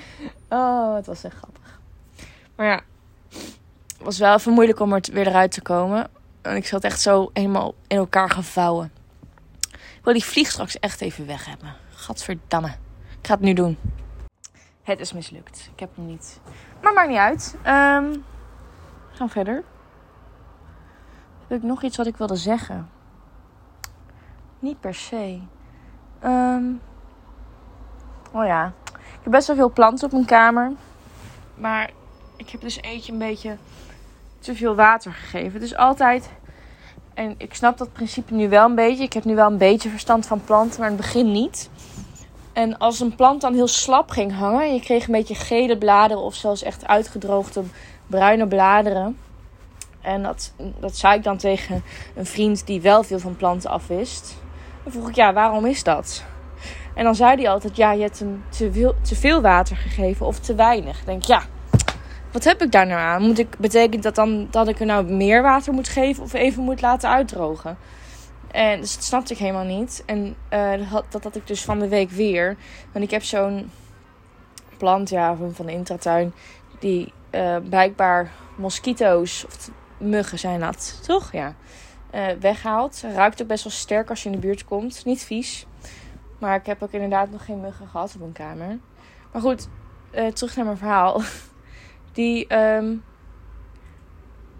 Oh, 0.49 0.95
het 0.95 1.05
was 1.05 1.23
echt 1.23 1.35
grappig. 1.35 1.79
Maar 2.57 2.67
ja, 2.67 2.81
Het 3.29 4.05
was 4.05 4.17
wel 4.17 4.33
even 4.33 4.53
moeilijk 4.53 4.79
om 4.79 4.93
er 4.93 5.01
weer 5.11 5.27
eruit 5.27 5.51
te 5.51 5.61
komen. 5.61 6.09
En 6.41 6.55
ik 6.55 6.67
zat 6.67 6.83
echt 6.83 7.01
zo 7.01 7.29
helemaal 7.33 7.73
in 7.87 7.97
elkaar 7.97 8.29
gevouwen. 8.29 8.91
Ik 9.71 9.99
wil 10.03 10.13
die 10.13 10.23
vlieg 10.25 10.51
straks 10.51 10.79
echt 10.79 11.01
even 11.01 11.27
weg 11.27 11.45
hebben. 11.45 11.75
Gadverdamme. 11.89 12.67
Ik 13.19 13.27
ga 13.27 13.33
het 13.33 13.41
nu 13.43 13.53
doen. 13.53 13.77
Het 14.83 14.99
is 14.99 15.13
mislukt. 15.13 15.69
Ik 15.73 15.79
heb 15.79 15.95
hem 15.95 16.05
niet. 16.05 16.39
Maar 16.81 16.93
maakt 16.93 17.09
niet 17.09 17.17
uit. 17.17 17.55
Um, 17.57 18.23
gaan 19.11 19.29
verder. 19.29 19.63
Heb 21.47 21.57
ik 21.57 21.63
nog 21.63 21.83
iets 21.83 21.97
wat 21.97 22.07
ik 22.07 22.17
wilde 22.17 22.35
zeggen? 22.35 22.89
Niet 24.59 24.79
per 24.79 24.93
se. 24.93 25.39
Um, 26.23 26.81
oh 28.31 28.45
ja. 28.45 28.73
Ik 28.93 29.23
heb 29.23 29.31
best 29.31 29.47
wel 29.47 29.55
veel 29.55 29.71
planten 29.71 30.05
op 30.05 30.11
mijn 30.11 30.25
kamer. 30.25 30.71
Maar 31.55 31.89
ik 32.37 32.49
heb 32.49 32.61
dus 32.61 32.81
eentje 32.81 33.11
een 33.11 33.17
beetje 33.17 33.57
te 34.39 34.55
veel 34.55 34.75
water 34.75 35.11
gegeven. 35.13 35.59
Dus 35.59 35.75
altijd. 35.75 36.29
En 37.13 37.35
ik 37.37 37.53
snap 37.53 37.77
dat 37.77 37.93
principe 37.93 38.33
nu 38.33 38.49
wel 38.49 38.65
een 38.65 38.75
beetje. 38.75 39.03
Ik 39.03 39.13
heb 39.13 39.23
nu 39.23 39.35
wel 39.35 39.47
een 39.47 39.57
beetje 39.57 39.89
verstand 39.89 40.25
van 40.25 40.43
planten, 40.43 40.79
maar 40.79 40.89
in 40.89 40.95
het 40.95 41.05
begin 41.05 41.31
niet. 41.31 41.69
En 42.53 42.77
als 42.77 42.99
een 42.99 43.15
plant 43.15 43.41
dan 43.41 43.53
heel 43.53 43.67
slap 43.67 44.09
ging 44.09 44.33
hangen 44.33 44.61
en 44.61 44.73
je 44.73 44.79
kreeg 44.79 45.05
een 45.05 45.13
beetje 45.13 45.35
gele 45.35 45.77
bladeren 45.77 46.23
of 46.23 46.35
zelfs 46.35 46.63
echt 46.63 46.87
uitgedroogde 46.87 47.63
bruine 48.07 48.47
bladeren. 48.47 49.17
En 50.01 50.23
dat, 50.23 50.53
dat 50.79 50.97
zei 50.97 51.17
ik 51.17 51.23
dan 51.23 51.37
tegen 51.37 51.83
een 52.15 52.25
vriend 52.25 52.65
die 52.65 52.81
wel 52.81 53.03
veel 53.03 53.19
van 53.19 53.35
planten 53.35 53.69
afwist. 53.69 54.37
Dan 54.83 54.91
vroeg 54.91 55.09
ik, 55.09 55.15
ja, 55.15 55.33
waarom 55.33 55.65
is 55.65 55.83
dat? 55.83 56.23
En 56.93 57.03
dan 57.03 57.15
zei 57.15 57.35
hij 57.35 57.49
altijd, 57.49 57.75
ja, 57.75 57.91
je 57.91 58.01
hebt 58.01 58.19
hem 58.19 58.43
te 58.49 58.71
veel, 58.71 58.95
te 59.01 59.15
veel 59.15 59.41
water 59.41 59.75
gegeven 59.75 60.25
of 60.25 60.39
te 60.39 60.55
weinig. 60.55 60.99
Ik 60.99 61.05
denk, 61.05 61.23
ja, 61.23 61.41
wat 62.31 62.43
heb 62.43 62.61
ik 62.61 62.71
daar 62.71 62.87
nou 62.87 62.99
aan? 62.99 63.21
Moet 63.21 63.39
ik, 63.39 63.57
betekent 63.57 64.03
dat 64.03 64.15
dan 64.15 64.47
dat 64.51 64.67
ik 64.67 64.79
er 64.79 64.85
nou 64.85 65.05
meer 65.05 65.41
water 65.41 65.73
moet 65.73 65.87
geven 65.87 66.23
of 66.23 66.33
even 66.33 66.63
moet 66.63 66.81
laten 66.81 67.09
uitdrogen? 67.09 67.77
En 68.51 68.79
dus 68.79 68.93
dat 68.93 69.03
snapte 69.03 69.33
ik 69.33 69.39
helemaal 69.39 69.63
niet. 69.63 70.03
En 70.05 70.35
uh, 70.53 71.01
dat, 71.09 71.23
had, 71.23 71.35
ik 71.35 71.47
dus 71.47 71.63
van 71.63 71.79
de 71.79 71.87
week 71.87 72.09
weer. 72.09 72.57
Want 72.91 73.05
ik 73.05 73.11
heb 73.11 73.23
zo'n 73.23 73.71
plant 74.77 75.09
ja, 75.09 75.35
van 75.51 75.65
de 75.65 75.71
intratuin. 75.71 76.33
Die 76.79 77.13
uh, 77.31 77.57
blijkbaar 77.69 78.31
mosquito's 78.55 79.45
of 79.45 79.69
muggen 79.97 80.39
zijn 80.39 80.59
dat, 80.59 80.99
toch? 81.05 81.31
Ja. 81.31 81.55
Uh, 82.15 82.25
weghaalt. 82.39 83.03
Ruikt 83.15 83.41
ook 83.41 83.47
best 83.47 83.63
wel 83.63 83.73
sterk 83.73 84.09
als 84.09 84.23
je 84.23 84.29
in 84.29 84.35
de 84.35 84.47
buurt 84.47 84.65
komt. 84.65 85.05
Niet 85.05 85.23
vies. 85.23 85.65
Maar 86.39 86.55
ik 86.55 86.65
heb 86.65 86.83
ook 86.83 86.91
inderdaad 86.91 87.31
nog 87.31 87.45
geen 87.45 87.61
muggen 87.61 87.87
gehad 87.87 88.13
op 88.13 88.19
mijn 88.19 88.31
kamer. 88.31 88.77
Maar 89.31 89.41
goed, 89.41 89.67
terug 90.33 90.55
naar 90.55 90.65
mijn 90.65 90.77
verhaal. 90.77 91.21
Die 92.17 92.55
um, 92.55 93.03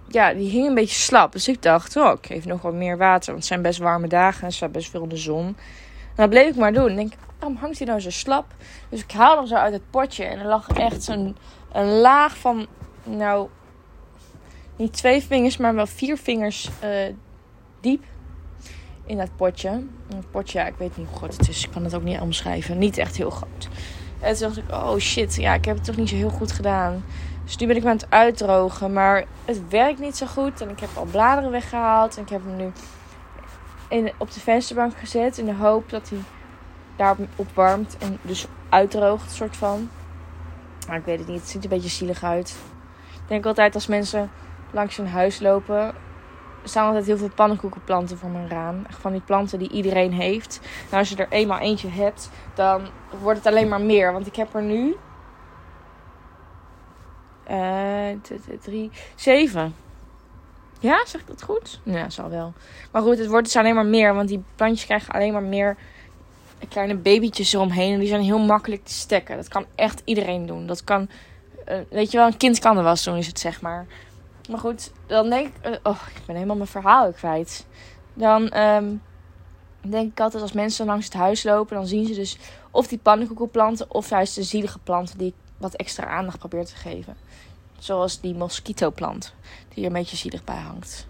ja, 0.07 0.33
die 0.33 0.49
hing 0.49 0.67
een 0.67 0.73
beetje 0.73 0.95
slap. 0.95 1.31
Dus 1.31 1.47
ik 1.47 1.61
dacht, 1.61 1.95
oh, 1.95 2.11
ik 2.11 2.25
geef 2.25 2.45
nog 2.45 2.61
wat 2.61 2.73
meer 2.73 2.97
water. 2.97 3.25
Want 3.25 3.37
het 3.37 3.45
zijn 3.45 3.61
best 3.61 3.79
warme 3.79 4.07
dagen 4.07 4.43
en 4.43 4.51
staat 4.51 4.71
best 4.71 4.89
veel 4.89 5.03
in 5.03 5.09
de 5.09 5.17
zon. 5.17 5.45
En 5.45 5.55
dat 6.15 6.29
bleef 6.29 6.49
ik 6.49 6.55
maar 6.55 6.73
doen. 6.73 6.89
En 6.89 6.95
denk, 6.95 7.13
waarom 7.39 7.57
hangt 7.57 7.77
hij 7.77 7.87
nou 7.87 7.99
zo 7.99 8.09
slap? 8.09 8.45
Dus 8.89 9.03
ik 9.03 9.11
haalde 9.11 9.37
hem 9.37 9.47
zo 9.47 9.55
uit 9.55 9.73
het 9.73 9.89
potje. 9.89 10.23
En 10.23 10.39
er 10.39 10.45
lag 10.45 10.67
echt 10.67 11.03
zo'n 11.03 11.35
een 11.71 11.99
laag 11.99 12.37
van, 12.37 12.67
nou, 13.03 13.47
niet 14.75 14.93
twee 14.93 15.23
vingers, 15.23 15.57
maar 15.57 15.75
wel 15.75 15.87
vier 15.87 16.17
vingers 16.17 16.69
uh, 16.83 17.13
diep 17.81 18.03
in 19.05 19.17
dat 19.17 19.35
potje. 19.35 19.69
Een 19.69 20.23
potje, 20.31 20.59
ja, 20.59 20.65
ik 20.65 20.75
weet 20.77 20.97
niet 20.97 21.07
hoe 21.07 21.17
groot 21.17 21.37
het 21.37 21.49
is. 21.49 21.65
Ik 21.65 21.71
kan 21.71 21.83
het 21.83 21.95
ook 21.95 22.03
niet 22.03 22.19
omschrijven. 22.19 22.77
Niet 22.77 22.97
echt 22.97 23.17
heel 23.17 23.29
groot. 23.29 23.67
En 24.19 24.35
toen 24.35 24.47
dacht 24.47 24.57
ik, 24.57 24.71
oh 24.71 24.97
shit, 24.97 25.35
ja, 25.35 25.53
ik 25.53 25.65
heb 25.65 25.75
het 25.75 25.85
toch 25.85 25.95
niet 25.95 26.09
zo 26.09 26.15
heel 26.15 26.29
goed 26.29 26.51
gedaan. 26.51 27.03
Dus 27.47 27.57
nu 27.57 27.67
ben 27.67 27.75
ik 27.75 27.83
me 27.83 27.89
aan 27.89 27.95
het 27.95 28.09
uitdrogen. 28.09 28.93
Maar 28.93 29.25
het 29.45 29.69
werkt 29.69 29.99
niet 29.99 30.17
zo 30.17 30.25
goed. 30.25 30.61
En 30.61 30.69
ik 30.69 30.79
heb 30.79 30.89
al 30.95 31.05
bladeren 31.05 31.51
weggehaald. 31.51 32.17
En 32.17 32.23
ik 32.23 32.29
heb 32.29 32.41
hem 32.43 32.55
nu 32.55 32.71
in, 33.87 34.11
op 34.17 34.31
de 34.31 34.39
vensterbank 34.39 34.97
gezet. 34.97 35.37
In 35.37 35.45
de 35.45 35.53
hoop 35.53 35.89
dat 35.89 36.09
hij 36.09 36.19
daarop 36.95 37.27
opwarmt. 37.35 37.97
En 37.97 38.19
dus 38.21 38.47
uitdroogt, 38.69 39.31
soort 39.31 39.57
van. 39.57 39.89
Maar 40.87 40.97
ik 40.97 41.05
weet 41.05 41.19
het 41.19 41.27
niet. 41.27 41.39
Het 41.39 41.49
ziet 41.49 41.63
een 41.63 41.69
beetje 41.69 41.89
zielig 41.89 42.23
uit. 42.23 42.55
Ik 43.13 43.27
denk 43.27 43.45
altijd 43.45 43.75
als 43.75 43.87
mensen 43.87 44.31
langs 44.71 44.97
hun 44.97 45.07
huis 45.07 45.39
lopen. 45.39 45.77
Er 46.63 46.73
staan 46.73 46.87
altijd 46.87 47.05
heel 47.05 47.17
veel 47.17 47.31
pannenkoekenplanten 47.35 48.17
voor 48.17 48.29
mijn 48.29 48.49
raam. 48.49 48.85
Van 48.89 49.11
die 49.11 49.21
planten 49.21 49.59
die 49.59 49.69
iedereen 49.69 50.13
heeft. 50.13 50.59
Nou, 50.85 50.97
als 50.97 51.09
je 51.09 51.15
er 51.15 51.29
eenmaal 51.29 51.59
eentje 51.59 51.89
hebt, 51.89 52.29
dan 52.53 52.81
wordt 53.21 53.37
het 53.37 53.47
alleen 53.47 53.67
maar 53.67 53.81
meer. 53.81 54.13
Want 54.13 54.27
ik 54.27 54.35
heb 54.35 54.53
er 54.53 54.63
nu 54.63 54.95
drie, 58.61 58.91
zeven. 59.15 59.75
Ja, 60.79 61.05
zeg 61.05 61.21
ik 61.21 61.27
dat 61.27 61.43
goed? 61.43 61.79
Ja, 61.83 62.09
zal 62.09 62.29
wel. 62.29 62.53
Maar 62.91 63.01
goed, 63.01 63.17
het 63.17 63.27
wordt 63.27 63.45
dus 63.45 63.55
alleen 63.55 63.75
maar 63.75 63.85
meer. 63.85 64.13
Want 64.13 64.29
die 64.29 64.43
plantjes 64.55 64.85
krijgen 64.85 65.13
alleen 65.13 65.33
maar 65.33 65.43
meer 65.43 65.77
kleine 66.69 66.95
babytjes 66.95 67.53
eromheen. 67.53 67.93
En 67.93 67.99
die 67.99 68.07
zijn 68.07 68.21
heel 68.21 68.39
makkelijk 68.39 68.85
te 68.85 68.93
stekken. 68.93 69.35
Dat 69.35 69.47
kan 69.47 69.65
echt 69.75 70.01
iedereen 70.05 70.45
doen. 70.45 70.67
Dat 70.67 70.83
kan, 70.83 71.09
uh, 71.69 71.77
weet 71.89 72.11
je 72.11 72.17
wel, 72.17 72.27
een 72.27 72.37
kind 72.37 72.59
kan 72.59 72.77
er 72.77 72.83
was 72.83 73.03
doen, 73.03 73.17
is 73.17 73.27
het 73.27 73.39
zeg 73.39 73.61
maar. 73.61 73.85
Maar 74.49 74.59
goed, 74.59 74.91
dan 75.05 75.29
denk 75.29 75.47
ik, 75.47 75.69
uh, 75.69 75.75
oh, 75.83 76.01
ik 76.15 76.21
ben 76.25 76.35
helemaal 76.35 76.55
mijn 76.55 76.67
verhaal 76.67 77.11
kwijt. 77.11 77.65
Dan 78.13 78.57
um, 78.57 79.01
denk 79.81 80.11
ik 80.11 80.19
altijd 80.19 80.41
als 80.41 80.51
mensen 80.51 80.85
langs 80.85 81.05
het 81.05 81.13
huis 81.13 81.43
lopen, 81.43 81.75
dan 81.75 81.87
zien 81.87 82.05
ze 82.05 82.13
dus 82.13 82.37
of 82.71 82.87
die 82.87 82.97
pannenkoekenplanten 82.97 83.93
of 83.93 84.09
juist 84.09 84.35
de 84.35 84.43
zielige 84.43 84.79
planten 84.79 85.17
die 85.17 85.27
ik 85.27 85.46
wat 85.57 85.75
extra 85.75 86.07
aandacht 86.07 86.39
probeer 86.39 86.65
te 86.65 86.75
geven. 86.75 87.15
Zoals 87.79 88.21
die 88.21 88.35
mosquitoplant, 88.35 89.33
die 89.69 89.83
er 89.83 89.87
een 89.87 89.97
beetje 89.97 90.17
zielig 90.17 90.43
bij 90.43 90.55
hangt. 90.55 91.07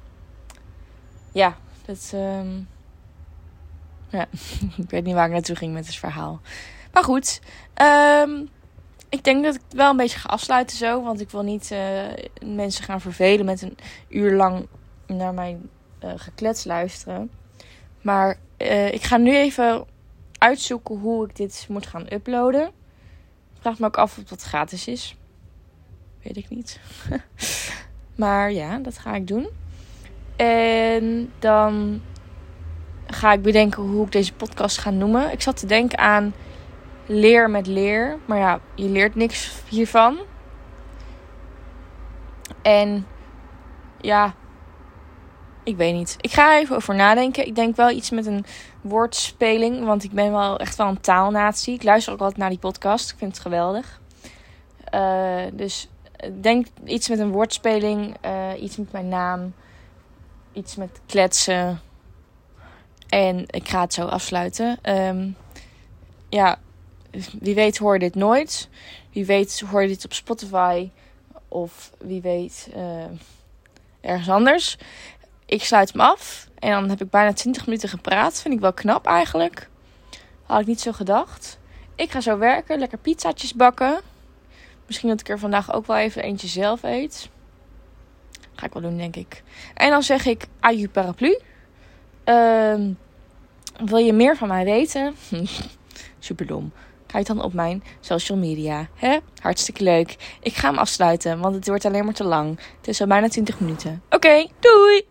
Ja, 1.31 1.57
dat. 1.85 2.11
Um... 2.13 2.67
Ja, 4.09 4.27
ik 4.83 4.89
weet 4.89 5.03
niet 5.03 5.13
waar 5.13 5.25
ik 5.25 5.31
naartoe 5.31 5.55
ging 5.55 5.73
met 5.73 5.85
het 5.85 5.95
verhaal. 5.95 6.41
Maar 6.91 7.03
goed, 7.03 7.41
um, 7.81 8.49
ik 9.09 9.23
denk 9.23 9.43
dat 9.43 9.55
ik 9.55 9.61
het 9.63 9.73
wel 9.73 9.89
een 9.89 9.97
beetje 9.97 10.19
ga 10.19 10.29
afsluiten 10.29 10.77
zo. 10.77 11.03
Want 11.03 11.21
ik 11.21 11.29
wil 11.29 11.43
niet 11.43 11.71
uh, 11.71 12.03
mensen 12.45 12.83
gaan 12.83 13.01
vervelen 13.01 13.45
met 13.45 13.61
een 13.61 13.77
uur 14.09 14.35
lang 14.35 14.67
naar 15.07 15.33
mijn 15.33 15.69
uh, 16.03 16.11
geklets 16.15 16.63
luisteren. 16.63 17.31
Maar 18.01 18.37
uh, 18.57 18.93
ik 18.93 19.03
ga 19.03 19.17
nu 19.17 19.35
even 19.35 19.85
uitzoeken 20.37 20.99
hoe 20.99 21.25
ik 21.25 21.35
dit 21.35 21.65
moet 21.69 21.87
gaan 21.87 22.05
uploaden. 22.13 22.71
Vraag 23.59 23.79
me 23.79 23.85
ook 23.85 23.97
af 23.97 24.17
of 24.17 24.23
dat 24.23 24.41
gratis 24.41 24.87
is. 24.87 25.15
Weet 26.23 26.37
ik 26.37 26.49
niet. 26.49 26.79
maar 28.15 28.51
ja, 28.51 28.77
dat 28.77 28.97
ga 28.97 29.15
ik 29.15 29.27
doen. 29.27 29.49
En 30.35 31.31
dan 31.39 32.01
ga 33.07 33.33
ik 33.33 33.41
bedenken 33.41 33.83
hoe 33.83 34.05
ik 34.05 34.11
deze 34.11 34.33
podcast 34.33 34.77
ga 34.77 34.89
noemen. 34.89 35.31
Ik 35.31 35.41
zat 35.41 35.57
te 35.57 35.65
denken 35.65 35.97
aan 35.97 36.33
leer 37.05 37.49
met 37.49 37.67
leer. 37.67 38.17
Maar 38.25 38.37
ja, 38.37 38.59
je 38.75 38.89
leert 38.89 39.15
niks 39.15 39.61
hiervan. 39.69 40.17
En 42.61 43.07
ja, 44.01 44.33
ik 45.67 45.77
weet 45.77 45.93
niet. 45.93 46.15
Ik 46.21 46.31
ga 46.31 46.57
even 46.57 46.75
over 46.75 46.95
nadenken. 46.95 47.47
Ik 47.47 47.55
denk 47.55 47.75
wel 47.75 47.89
iets 47.89 48.09
met 48.09 48.25
een 48.25 48.45
woordspeling. 48.81 49.85
Want 49.85 50.03
ik 50.03 50.11
ben 50.11 50.31
wel 50.31 50.59
echt 50.59 50.75
wel 50.75 50.87
een 50.87 51.01
taalnatie. 51.01 51.73
Ik 51.73 51.83
luister 51.83 52.13
ook 52.13 52.19
altijd 52.19 52.37
naar 52.37 52.49
die 52.49 52.59
podcast. 52.59 53.11
Ik 53.11 53.17
vind 53.17 53.31
het 53.31 53.41
geweldig. 53.41 54.01
Uh, 54.93 55.41
dus 55.53 55.89
denk 56.41 56.67
iets 56.85 57.09
met 57.09 57.19
een 57.19 57.31
woordspeling. 57.31 58.15
Uh, 58.25 58.61
iets 58.61 58.77
met 58.77 58.91
mijn 58.91 59.07
naam. 59.07 59.53
Iets 60.53 60.75
met 60.75 61.01
kletsen. 61.05 61.81
En 63.09 63.43
ik 63.47 63.69
ga 63.69 63.81
het 63.81 63.93
zo 63.93 64.05
afsluiten. 64.05 64.79
Um, 64.83 65.35
ja, 66.29 66.59
wie 67.39 67.55
weet 67.55 67.77
hoor 67.77 67.93
je 67.93 67.99
dit 67.99 68.15
nooit. 68.15 68.69
Wie 69.11 69.25
weet 69.25 69.59
hoor 69.59 69.81
je 69.81 69.87
dit 69.87 70.05
op 70.05 70.13
Spotify. 70.13 70.89
Of 71.47 71.91
wie 71.97 72.21
weet 72.21 72.69
ergens 74.01 74.29
anders. 74.29 74.77
Ik 75.47 75.63
sluit 75.63 75.91
hem 75.91 76.01
af. 76.01 76.49
En 76.59 76.71
dan 76.71 76.89
heb 76.89 77.01
ik 77.01 77.09
bijna 77.09 77.33
20 77.33 77.65
minuten 77.65 77.89
gepraat. 77.89 78.41
Vind 78.41 78.53
ik 78.53 78.59
wel 78.59 78.73
knap 78.73 79.05
eigenlijk. 79.05 79.69
Had 80.43 80.61
ik 80.61 80.67
niet 80.67 80.81
zo 80.81 80.91
gedacht. 80.91 81.59
Ik 81.95 82.11
ga 82.11 82.21
zo 82.21 82.37
werken. 82.37 82.79
Lekker 82.79 82.97
pizzaatjes 82.97 83.53
bakken. 83.53 83.99
Misschien 84.85 85.09
dat 85.09 85.19
ik 85.19 85.29
er 85.29 85.39
vandaag 85.39 85.73
ook 85.73 85.87
wel 85.87 85.97
even 85.97 86.23
eentje 86.23 86.47
zelf 86.47 86.83
eet. 86.83 87.29
Ga 88.55 88.65
ik 88.65 88.73
wel 88.73 88.81
doen, 88.81 88.97
denk 88.97 89.15
ik. 89.15 89.43
En 89.73 89.89
dan 89.89 90.03
zeg 90.03 90.25
ik 90.25 90.47
aju 90.59 90.89
paraplu. 90.89 91.39
Uh, 92.25 92.75
wil 93.85 93.97
je 93.97 94.13
meer 94.13 94.37
van 94.37 94.47
mij 94.47 94.65
weten? 94.65 95.15
Superdom. 96.19 96.71
Kijk 97.05 97.25
dan 97.25 97.41
op 97.41 97.53
mijn 97.53 97.83
social 97.99 98.37
media. 98.37 98.87
Hè? 98.95 99.17
Hartstikke 99.41 99.83
leuk. 99.83 100.37
Ik 100.41 100.53
ga 100.53 100.69
hem 100.69 100.77
afsluiten, 100.77 101.39
want 101.39 101.55
het 101.55 101.67
wordt 101.67 101.85
alleen 101.85 102.05
maar 102.05 102.13
te 102.13 102.23
lang. 102.23 102.59
Het 102.77 102.87
is 102.87 103.01
al 103.01 103.07
bijna 103.07 103.27
20 103.27 103.59
minuten. 103.59 104.03
Oké, 104.09 104.47
doei! 104.59 105.05